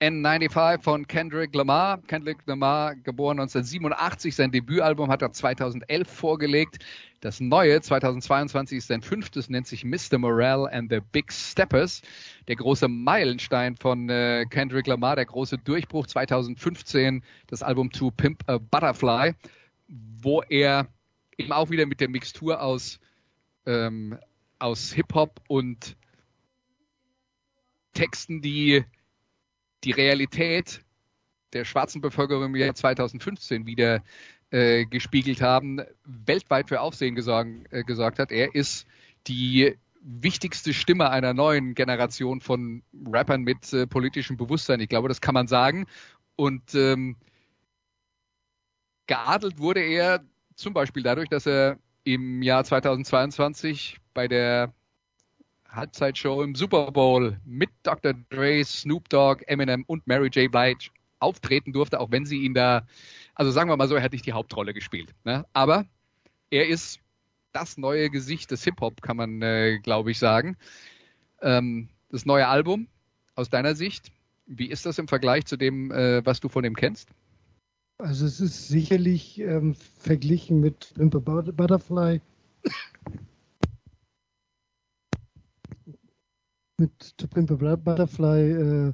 [0.00, 2.00] N95 von Kendrick Lamar.
[2.02, 6.78] Kendrick Lamar, geboren 1987, sein Debütalbum hat er 2011 vorgelegt.
[7.20, 10.18] Das neue 2022 ist sein fünftes, nennt sich Mr.
[10.18, 12.02] Morale and the Big Steppers.
[12.46, 18.44] Der große Meilenstein von äh, Kendrick Lamar, der große Durchbruch 2015, das Album To Pimp
[18.46, 19.34] a Butterfly,
[19.88, 20.86] wo er
[21.36, 23.00] eben auch wieder mit der Mixtur aus,
[23.66, 24.16] ähm,
[24.60, 25.96] aus Hip-Hop und
[27.94, 28.84] Texten, die
[29.84, 30.82] die Realität
[31.52, 34.02] der schwarzen Bevölkerung im Jahr 2015 wieder
[34.50, 38.32] äh, gespiegelt haben, weltweit für Aufsehen gesorgen, äh, gesorgt hat.
[38.32, 38.86] Er ist
[39.26, 44.80] die wichtigste Stimme einer neuen Generation von Rappern mit äh, politischem Bewusstsein.
[44.80, 45.86] Ich glaube, das kann man sagen.
[46.36, 47.16] Und ähm,
[49.06, 50.24] geadelt wurde er
[50.54, 54.72] zum Beispiel dadurch, dass er im Jahr 2022 bei der
[55.68, 58.14] Halbzeitshow im Super Bowl mit Dr.
[58.30, 60.50] Dre, Snoop Dogg, Eminem und Mary J.
[60.50, 60.90] Blige
[61.20, 62.86] auftreten durfte, auch wenn sie ihn da,
[63.34, 65.14] also sagen wir mal so, er hat nicht die Hauptrolle gespielt.
[65.24, 65.44] Ne?
[65.52, 65.84] Aber
[66.50, 67.00] er ist
[67.52, 70.56] das neue Gesicht des Hip-Hop, kann man, äh, glaube ich, sagen.
[71.42, 72.88] Ähm, das neue Album,
[73.34, 74.12] aus deiner Sicht,
[74.46, 77.10] wie ist das im Vergleich zu dem, äh, was du von ihm kennst?
[77.98, 82.20] Also es ist sicherlich ähm, verglichen mit Pimp Butterfly
[86.78, 88.92] mit To Pimp a Butterfly, äh,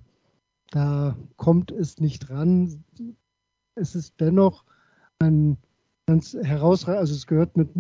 [0.71, 2.85] da kommt es nicht ran.
[3.75, 4.65] Es ist dennoch
[5.19, 5.59] ein
[6.07, 7.71] ganz herausragend, also es gehört mit,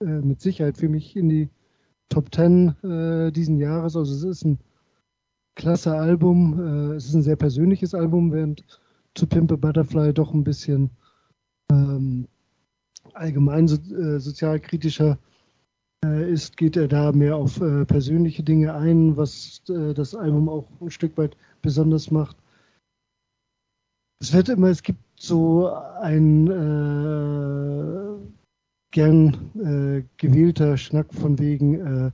[0.00, 1.48] äh, mit Sicherheit für mich in die
[2.08, 3.96] Top 10 äh, diesen Jahres.
[3.96, 4.58] Also es ist ein
[5.54, 8.64] klasse Album, äh, es ist ein sehr persönliches Album, während
[9.14, 10.90] To Pimp a Butterfly doch ein bisschen
[11.70, 12.28] ähm,
[13.14, 15.18] allgemein so, äh, sozialkritischer
[16.32, 20.66] ist, geht er da mehr auf äh, persönliche Dinge ein, was äh, das Album auch
[20.80, 22.36] ein Stück weit besonders macht.
[24.20, 28.16] Es wird immer, es gibt so ein äh,
[28.90, 32.10] gern äh, gewählter Schnack von wegen, äh,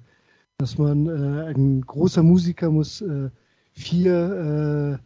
[0.58, 3.04] dass man ein großer Musiker muss
[3.70, 4.98] vier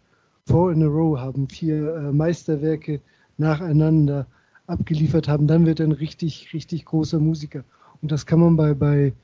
[0.47, 3.03] Four in a Row haben, vier Meisterwerke
[3.37, 4.27] nacheinander
[4.67, 7.65] abgeliefert haben, dann wird er ein richtig, richtig großer Musiker.
[8.03, 9.15] Und das kann man bei, bei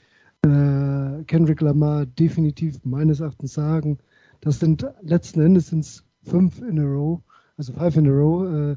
[0.42, 3.98] äh, Kendrick Lamar definitiv meines Erachtens sagen.
[4.40, 7.20] Das sind letzten Endes sind fünf in a row,
[7.56, 8.46] also five in a row.
[8.46, 8.76] Äh,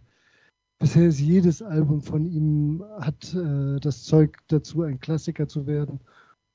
[0.79, 5.99] bisher ist jedes Album von ihm hat äh, das Zeug dazu, ein Klassiker zu werden.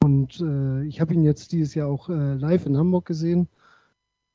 [0.02, 3.48] Und äh, ich habe ihn jetzt dieses Jahr auch äh, live in Hamburg gesehen.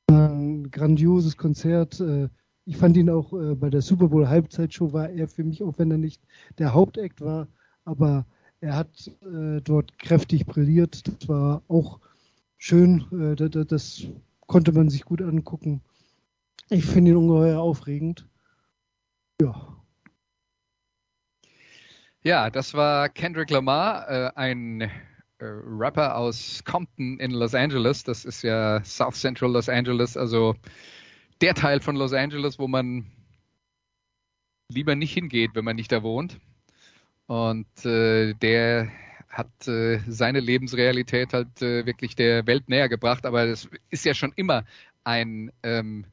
[0.07, 1.99] Ein grandioses Konzert.
[1.99, 2.29] Äh,
[2.63, 5.89] ich fand ihn auch bei der Super Bowl Halbzeitshow war er für mich, auch wenn
[5.89, 6.21] er nicht
[6.59, 7.47] der Hauptakt war,
[7.85, 8.27] aber
[8.61, 11.07] er hat äh, dort kräftig brilliert.
[11.07, 11.99] Das war auch
[12.57, 13.05] schön.
[13.11, 14.07] Äh, das, das,
[14.47, 15.81] konnte man sich gut angucken.
[16.69, 18.27] Ich finde ihn ungeheuer aufregend.
[19.41, 19.77] Ja.
[22.21, 24.89] Ja, das war Kendrick Lamar, äh, ein äh,
[25.39, 28.03] Rapper aus Compton in Los Angeles.
[28.03, 30.53] Das ist ja South Central Los Angeles, also
[31.39, 33.05] der Teil von Los Angeles, wo man
[34.67, 36.39] lieber nicht hingeht, wenn man nicht da wohnt.
[37.27, 38.91] Und äh, der
[39.29, 43.25] hat äh, seine Lebensrealität halt äh, wirklich der Welt näher gebracht.
[43.25, 44.65] Aber das ist ja schon immer
[45.03, 46.05] ein, ähm,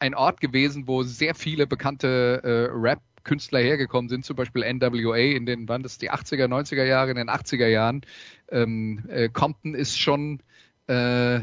[0.00, 5.46] ein Ort gewesen, wo sehr viele bekannte äh, Rap-Künstler hergekommen sind, zum Beispiel NWA in
[5.46, 8.02] den, wann das die 80er, 90er Jahre, in den 80er Jahren.
[8.50, 10.40] Ähm, äh, Compton ist schon
[10.88, 11.40] äh,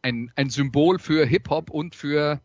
[0.00, 2.40] ein, ein Symbol für Hip-Hop und für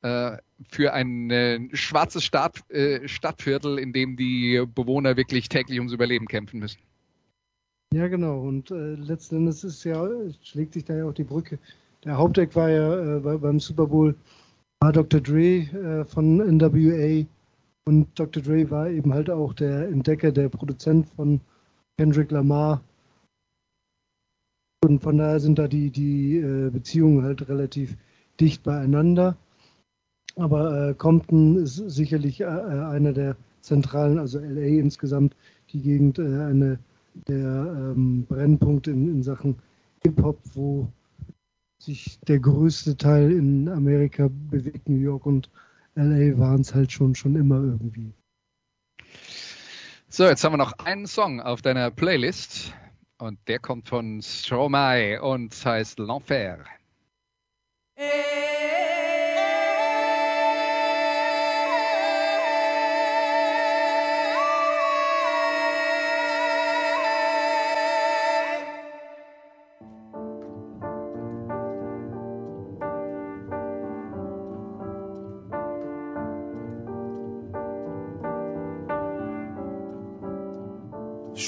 [0.00, 6.26] für ein äh, schwarzes Stadt, äh, Stadtviertel, in dem die Bewohner wirklich täglich ums Überleben
[6.26, 6.80] kämpfen müssen.
[7.92, 8.40] Ja, genau.
[8.40, 10.06] Und äh, letzten Endes ist ja,
[10.42, 11.58] schlägt sich da ja auch die Brücke.
[12.04, 14.14] Der Haupteck war ja äh, beim Super Bowl
[14.80, 15.20] war Dr.
[15.20, 17.26] Dre äh, von NWA
[17.86, 18.42] und Dr.
[18.42, 21.40] Dre war eben halt auch der Entdecker, der Produzent von
[21.96, 22.82] Kendrick Lamar.
[24.84, 27.96] Und von daher sind da die, die äh, Beziehungen halt relativ
[28.38, 29.36] dicht beieinander.
[30.38, 35.34] Aber äh, Compton ist sicherlich äh, äh einer der zentralen, also LA insgesamt,
[35.72, 36.78] die Gegend, äh, eine
[37.26, 39.56] der ähm, Brennpunkte in, in Sachen
[40.04, 40.88] Hip-Hop, wo
[41.82, 44.88] sich der größte Teil in Amerika bewegt.
[44.88, 45.50] New York und
[45.96, 48.12] LA waren es halt schon, schon immer irgendwie.
[50.08, 52.72] So, jetzt haben wir noch einen Song auf deiner Playlist
[53.18, 56.58] und der kommt von Stromae und heißt L'Enfer.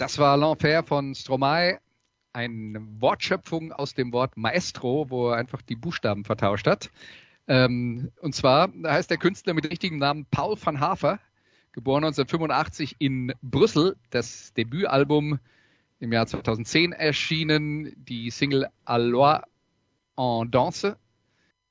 [0.00, 1.78] Das war L'Enfer von Stromae,
[2.32, 6.90] eine Wortschöpfung aus dem Wort Maestro, wo er einfach die Buchstaben vertauscht hat.
[7.46, 11.20] Ähm, und zwar heißt der Künstler mit richtigem Namen Paul van Hafer,
[11.72, 13.98] geboren 1985 in Brüssel.
[14.08, 15.38] Das Debütalbum
[15.98, 19.42] im Jahr 2010 erschienen, die Single Allois
[20.16, 20.96] en Danse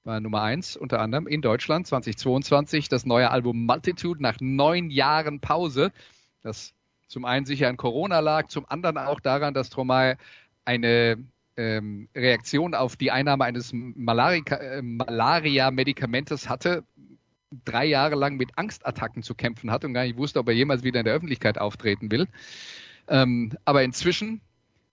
[0.03, 2.89] war Nummer eins unter anderem in Deutschland 2022.
[2.89, 5.91] Das neue Album Multitude nach neun Jahren Pause,
[6.43, 6.75] das
[7.09, 10.15] zum einen sicher an Corona lag, zum anderen auch daran, dass Stromae
[10.63, 11.17] eine
[11.57, 16.85] ähm, Reaktion auf die Einnahme eines äh, Malaria-Medikamentes hatte,
[17.65, 20.83] drei Jahre lang mit Angstattacken zu kämpfen hat und gar nicht wusste, ob er jemals
[20.83, 22.27] wieder in der Öffentlichkeit auftreten will.
[23.07, 24.41] Ähm, aber inzwischen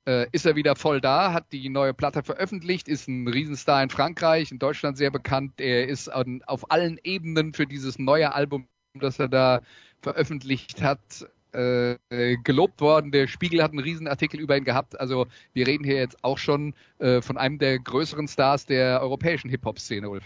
[0.06, 3.90] äh, ist er wieder voll da, hat die neue Platte veröffentlicht, ist ein Riesenstar in
[3.90, 5.60] Frankreich, in Deutschland sehr bekannt.
[5.60, 9.60] Er ist an, auf allen Ebenen für dieses neue Album, das er da
[10.00, 13.12] veröffentlicht hat, äh, gelobt worden.
[13.12, 14.99] Der Spiegel hat einen Riesenartikel über ihn gehabt.
[14.99, 19.49] Also wir reden hier jetzt auch schon äh, von einem der größeren Stars der europäischen
[19.49, 20.24] Hip-Hop-Szene, Ulf.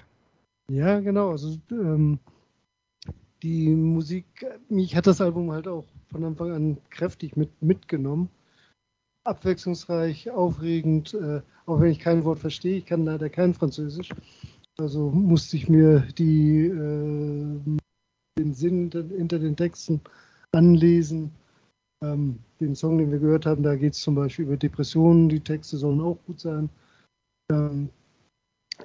[0.71, 1.31] Ja, genau.
[1.31, 2.18] Also ähm,
[3.43, 4.25] die Musik,
[4.68, 8.29] mich hat das Album halt auch von Anfang an kräftig mit, mitgenommen.
[9.25, 14.09] Abwechslungsreich, aufregend, äh, auch wenn ich kein Wort verstehe, ich kann leider kein Französisch.
[14.79, 17.61] Also musste ich mir die, äh,
[18.39, 20.01] den Sinn hinter den Texten
[20.53, 21.32] anlesen.
[22.03, 25.28] Ähm, den Song, den wir gehört haben, da geht es zum Beispiel über Depressionen.
[25.28, 26.70] Die Texte sollen auch gut sein.
[27.51, 27.90] Ähm,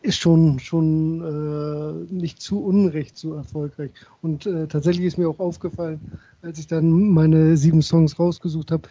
[0.02, 3.92] ist schon, schon äh, nicht zu unrecht so erfolgreich.
[4.22, 6.00] Und äh, tatsächlich ist mir auch aufgefallen,
[6.42, 8.90] als ich dann meine sieben Songs rausgesucht habe,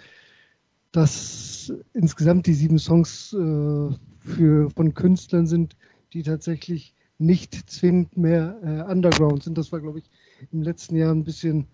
[0.92, 5.76] dass insgesamt die sieben Songs äh, für, von Künstlern sind,
[6.12, 9.58] die tatsächlich nicht zwingend mehr äh, Underground sind.
[9.58, 10.10] Das war, glaube ich,
[10.52, 11.66] im letzten Jahr ein bisschen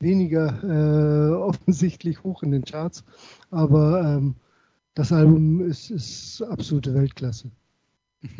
[0.00, 3.04] weniger äh, offensichtlich hoch in den Charts.
[3.50, 4.36] Aber ähm,
[4.94, 7.50] das Album ist, ist absolute Weltklasse.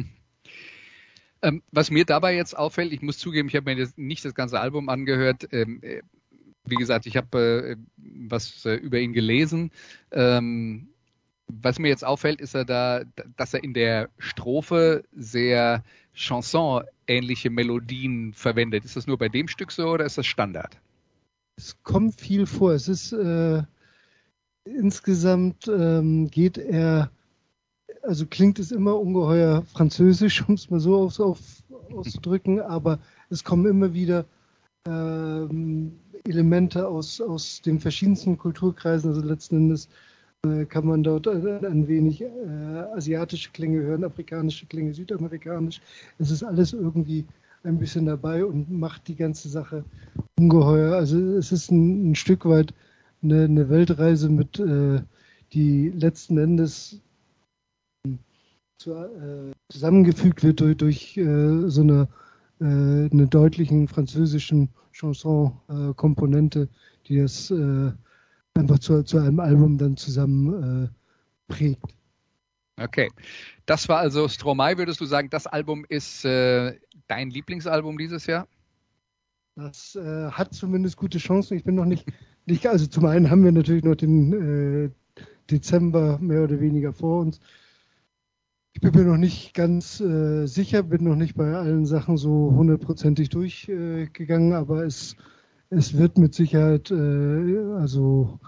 [1.43, 4.35] Ähm, was mir dabei jetzt auffällt, ich muss zugeben, ich habe mir das, nicht das
[4.35, 5.47] ganze Album angehört.
[5.53, 5.83] Ähm,
[6.65, 9.71] wie gesagt, ich habe äh, was äh, über ihn gelesen.
[10.11, 10.89] Ähm,
[11.49, 13.03] was mir jetzt auffällt, ist er da,
[13.37, 15.85] dass er in der Strophe sehr
[16.15, 18.85] Chanson-ähnliche Melodien verwendet.
[18.85, 20.81] Ist das nur bei dem Stück so oder ist das Standard?
[21.57, 22.73] Es kommt viel vor.
[22.73, 23.63] Es ist äh,
[24.65, 27.11] insgesamt ähm, geht er,
[28.03, 31.41] also klingt es immer ungeheuer französisch, um es mal so auf, auf,
[31.93, 32.99] auszudrücken, aber
[33.31, 34.27] es kommen immer wieder
[34.87, 39.89] ähm, Elemente aus, aus den verschiedensten Kulturkreisen, also letzten Endes
[40.45, 42.27] äh, kann man dort ein wenig äh,
[42.95, 45.81] asiatische Klänge hören, afrikanische Klänge, südamerikanisch.
[46.19, 47.25] Es ist alles irgendwie
[47.67, 49.85] ein bisschen dabei und macht die ganze Sache
[50.39, 50.95] ungeheuer.
[50.97, 52.73] Also es ist ein, ein Stück weit
[53.23, 55.03] eine, eine Weltreise mit, äh,
[55.53, 57.01] die letzten Endes
[58.79, 62.09] zu, äh, zusammengefügt wird durch, durch äh, so eine,
[62.61, 66.69] äh, eine deutlichen französischen Chanson-Komponente,
[67.07, 67.53] die es
[68.55, 70.89] einfach zu, zu einem Album dann zusammen
[71.49, 71.95] äh, prägt.
[72.79, 73.11] Okay.
[73.65, 76.79] Das war also Stromae, würdest du sagen, das Album ist äh,
[77.09, 78.47] dein Lieblingsalbum dieses Jahr?
[79.55, 81.57] Das äh, hat zumindest gute Chancen.
[81.57, 82.07] Ich bin noch nicht,
[82.45, 84.91] nicht, also zum einen haben wir natürlich noch den äh,
[85.51, 87.41] Dezember mehr oder weniger vor uns.
[88.75, 92.53] Ich bin mir noch nicht ganz äh, sicher, bin noch nicht bei allen Sachen so
[92.55, 95.17] hundertprozentig durchgegangen, aber es
[95.71, 98.39] es wird mit Sicherheit äh, also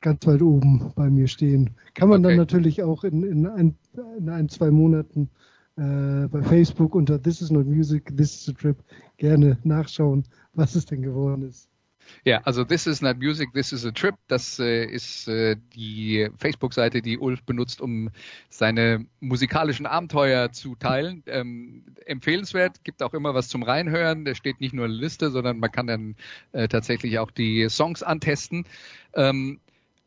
[0.00, 1.76] ganz weit oben bei mir stehen.
[1.94, 2.28] Kann man okay.
[2.28, 3.76] dann natürlich auch in, in, ein,
[4.18, 5.30] in ein, zwei Monaten
[5.76, 8.76] äh, bei Facebook unter This is not music, this is a trip
[9.18, 10.24] gerne nachschauen,
[10.54, 11.68] was es denn geworden ist.
[12.24, 14.14] Ja, also This is not music, this is a trip.
[14.28, 18.10] Das äh, ist äh, die Facebook-Seite, die Ulf benutzt, um
[18.48, 21.22] seine musikalischen Abenteuer zu teilen.
[21.26, 24.24] Ähm, empfehlenswert, gibt auch immer was zum Reinhören.
[24.24, 26.16] Da steht nicht nur eine Liste, sondern man kann dann
[26.52, 28.64] äh, tatsächlich auch die Songs antesten.
[29.14, 29.60] Ähm,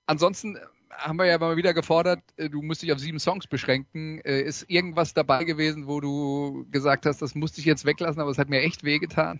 [0.05, 0.57] ansonsten
[0.89, 4.19] haben wir ja mal wieder gefordert, äh, du musst dich auf sieben Songs beschränken.
[4.21, 8.31] Äh, ist irgendwas dabei gewesen, wo du gesagt hast, das musste ich jetzt weglassen, aber
[8.31, 9.39] es hat mir echt wehgetan?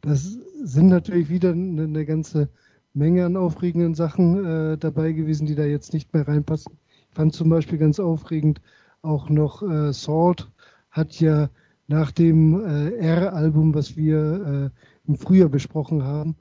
[0.00, 2.50] Das sind natürlich wieder eine, ganze
[2.92, 4.44] Menge an aufregenden Sachen
[4.74, 6.76] äh, dabei gewesen, die da jetzt nicht mehr reinpassen.
[7.08, 8.60] Ich fand zum Beispiel ganz aufregend
[9.00, 10.50] auch noch äh, Salt
[10.90, 11.48] hat ja
[11.86, 16.36] nach dem äh, R-Album, was wir äh, im Frühjahr besprochen haben,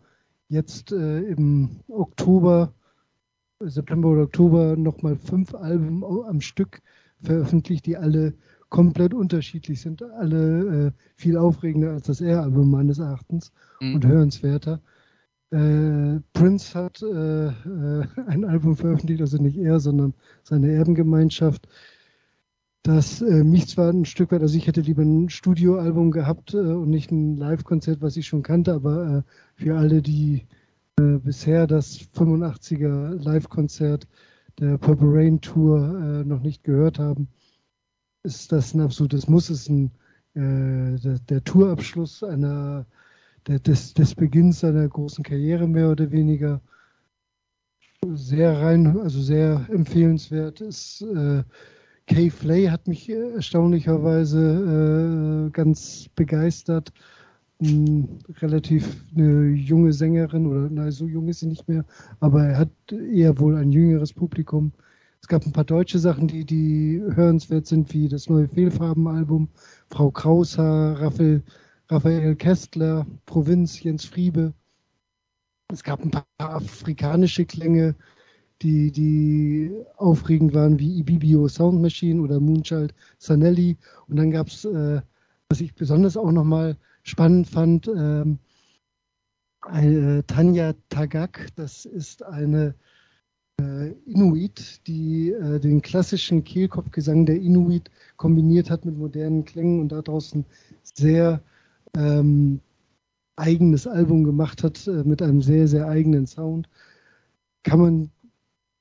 [0.49, 2.74] jetzt im Oktober,
[3.70, 6.82] September oder Oktober nochmal fünf Alben am Stück
[7.22, 8.34] veröffentlicht, die alle
[8.70, 13.95] komplett unterschiedlich sind, alle äh, viel aufregender als das R-Album meines Erachtens mhm.
[13.95, 14.82] und hörenswerter.
[15.51, 21.68] Äh, Prince hat äh, äh, ein Album veröffentlicht, also nicht er, sondern seine Erbengemeinschaft,
[22.82, 26.57] das äh, mich zwar ein Stück weit, also ich hätte lieber ein Studioalbum gehabt äh,
[26.57, 30.47] und nicht ein Live-Konzert, was ich schon kannte, aber für alle, die
[30.98, 34.08] bisher das 85er Live-Konzert
[34.60, 37.28] der Purple Rain Tour noch nicht gehört haben,
[38.24, 39.91] ist das ein absolutes Muss, ist ein,
[40.34, 42.86] äh, der, der, Tourabschluss einer,
[43.48, 46.62] der, des, des Beginns seiner großen Karriere mehr oder weniger.
[48.14, 51.02] Sehr rein, also sehr empfehlenswert ist.
[51.02, 51.44] Äh,
[52.06, 56.91] Kay Flay hat mich erstaunlicherweise äh, ganz begeistert.
[58.41, 61.86] Relativ eine junge Sängerin, oder nein, so jung ist sie nicht mehr,
[62.20, 64.74] aber er hat eher wohl ein jüngeres Publikum.
[65.22, 69.47] Es gab ein paar deutsche Sachen, die, die hörenswert sind, wie das neue Fehlfarben-Album,
[69.89, 71.41] Frau Kraushaar, Raphael,
[71.88, 74.53] Raphael Kästler, Provinz, Jens Friebe.
[75.72, 77.95] Es gab ein paar afrikanische Klänge,
[78.61, 83.78] die, die aufregend waren, wie Ibibio Sound Machine oder Moonchild Sanelli.
[84.07, 85.01] Und dann gab es, äh,
[85.47, 88.39] was ich besonders auch nochmal spannend fand, ähm,
[89.62, 91.47] eine, Tanja Tagak.
[91.56, 92.76] Das ist eine
[93.62, 99.91] äh, Inuit, die äh, den klassischen Kehlkopfgesang der Inuit kombiniert hat mit modernen Klängen und
[99.91, 100.45] daraus ein
[100.84, 101.41] sehr
[101.95, 102.60] ähm,
[103.36, 106.70] eigenes Album gemacht hat äh, mit einem sehr, sehr eigenen Sound.
[107.64, 108.12] Kann man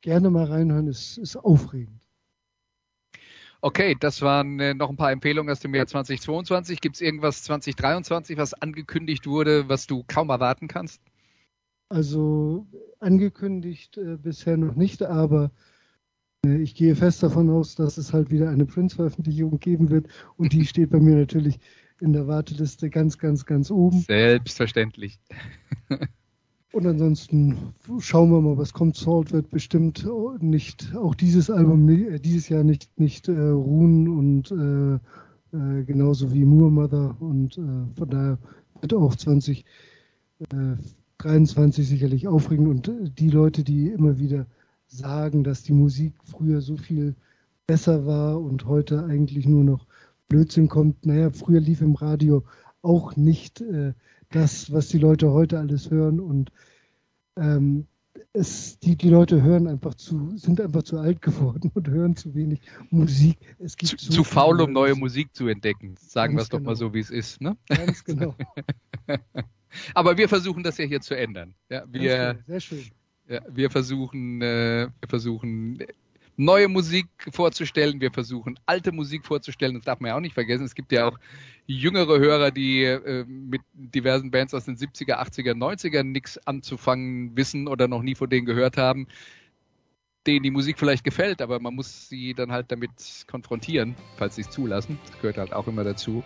[0.01, 2.02] gerne mal reinhören, ist, ist aufregend.
[3.65, 6.81] Okay, das waren äh, noch ein paar Empfehlungen aus dem Jahr 2022.
[6.81, 11.01] Gibt es irgendwas 2023, was angekündigt wurde, was du kaum erwarten kannst?
[11.89, 12.67] Also
[12.99, 15.53] angekündigt äh, bisher noch nicht, aber
[16.45, 20.53] äh, ich gehe fest davon aus, dass es halt wieder eine Prince-Veröffentlichung geben wird und
[20.53, 21.61] die steht bei mir natürlich
[22.01, 24.01] in der Warteliste ganz, ganz, ganz oben.
[24.01, 25.21] Selbstverständlich.
[26.73, 28.97] und ansonsten schauen wir mal, was kommt.
[28.97, 30.07] Salt wird bestimmt
[30.41, 34.95] nicht, auch dieses Album äh, dieses Jahr nicht, nicht äh, ruhen und äh,
[35.57, 38.39] äh, genauso wie Moor Mother und von daher
[38.81, 39.65] wird auch 20
[41.23, 44.47] 23 sicherlich aufregend und äh, die Leute, die immer wieder
[44.89, 47.15] sagen, dass die Musik früher so viel
[47.67, 49.87] besser war und heute eigentlich nur noch
[50.29, 51.07] Blödsinn kommt.
[51.07, 52.45] Naja, früher lief im Radio
[52.83, 53.93] auch nicht äh,
[54.35, 56.51] das, was die Leute heute alles hören und
[57.37, 57.87] ähm,
[58.35, 62.35] es, die, die Leute hören einfach zu, sind einfach zu alt geworden und hören zu
[62.35, 62.61] wenig
[62.91, 63.39] Musik.
[63.59, 65.97] Es gibt zu, so zu faul, um neue Musik zu entdecken.
[65.99, 66.75] Sagen wir es doch mal genau.
[66.75, 67.41] so, wie es ist.
[67.41, 67.57] Ne?
[67.69, 68.35] Ganz genau.
[69.95, 71.55] Aber wir versuchen das ja hier zu ändern.
[71.71, 72.85] Ja, wir, Sehr schön.
[73.29, 75.79] ja, wir versuchen, äh, wir versuchen
[76.45, 79.75] neue Musik vorzustellen, wir versuchen alte Musik vorzustellen.
[79.75, 80.65] Das darf man ja auch nicht vergessen.
[80.65, 81.19] Es gibt ja auch
[81.67, 87.69] jüngere Hörer, die äh, mit diversen Bands aus den 70er, 80er, 90er nichts anzufangen wissen
[87.69, 89.07] oder noch nie von denen gehört haben,
[90.27, 92.91] denen die Musik vielleicht gefällt, aber man muss sie dann halt damit
[93.27, 94.99] konfrontieren, falls sie es zulassen.
[95.07, 96.23] Das gehört halt auch immer dazu.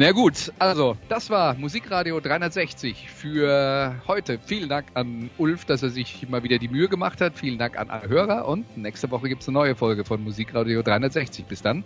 [0.00, 4.38] Na gut, also das war Musikradio 360 für heute.
[4.38, 7.36] Vielen Dank an Ulf, dass er sich mal wieder die Mühe gemacht hat.
[7.36, 10.82] Vielen Dank an alle Hörer und nächste Woche gibt es eine neue Folge von Musikradio
[10.82, 11.46] 360.
[11.46, 11.82] Bis dann,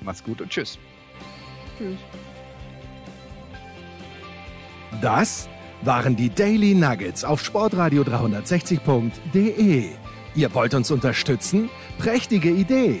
[0.00, 0.78] macht's gut und tschüss.
[1.76, 1.98] Tschüss.
[5.02, 5.46] Das
[5.82, 9.90] waren die Daily Nuggets auf sportradio 360.de.
[10.34, 11.68] Ihr wollt uns unterstützen?
[11.98, 13.00] Prächtige Idee!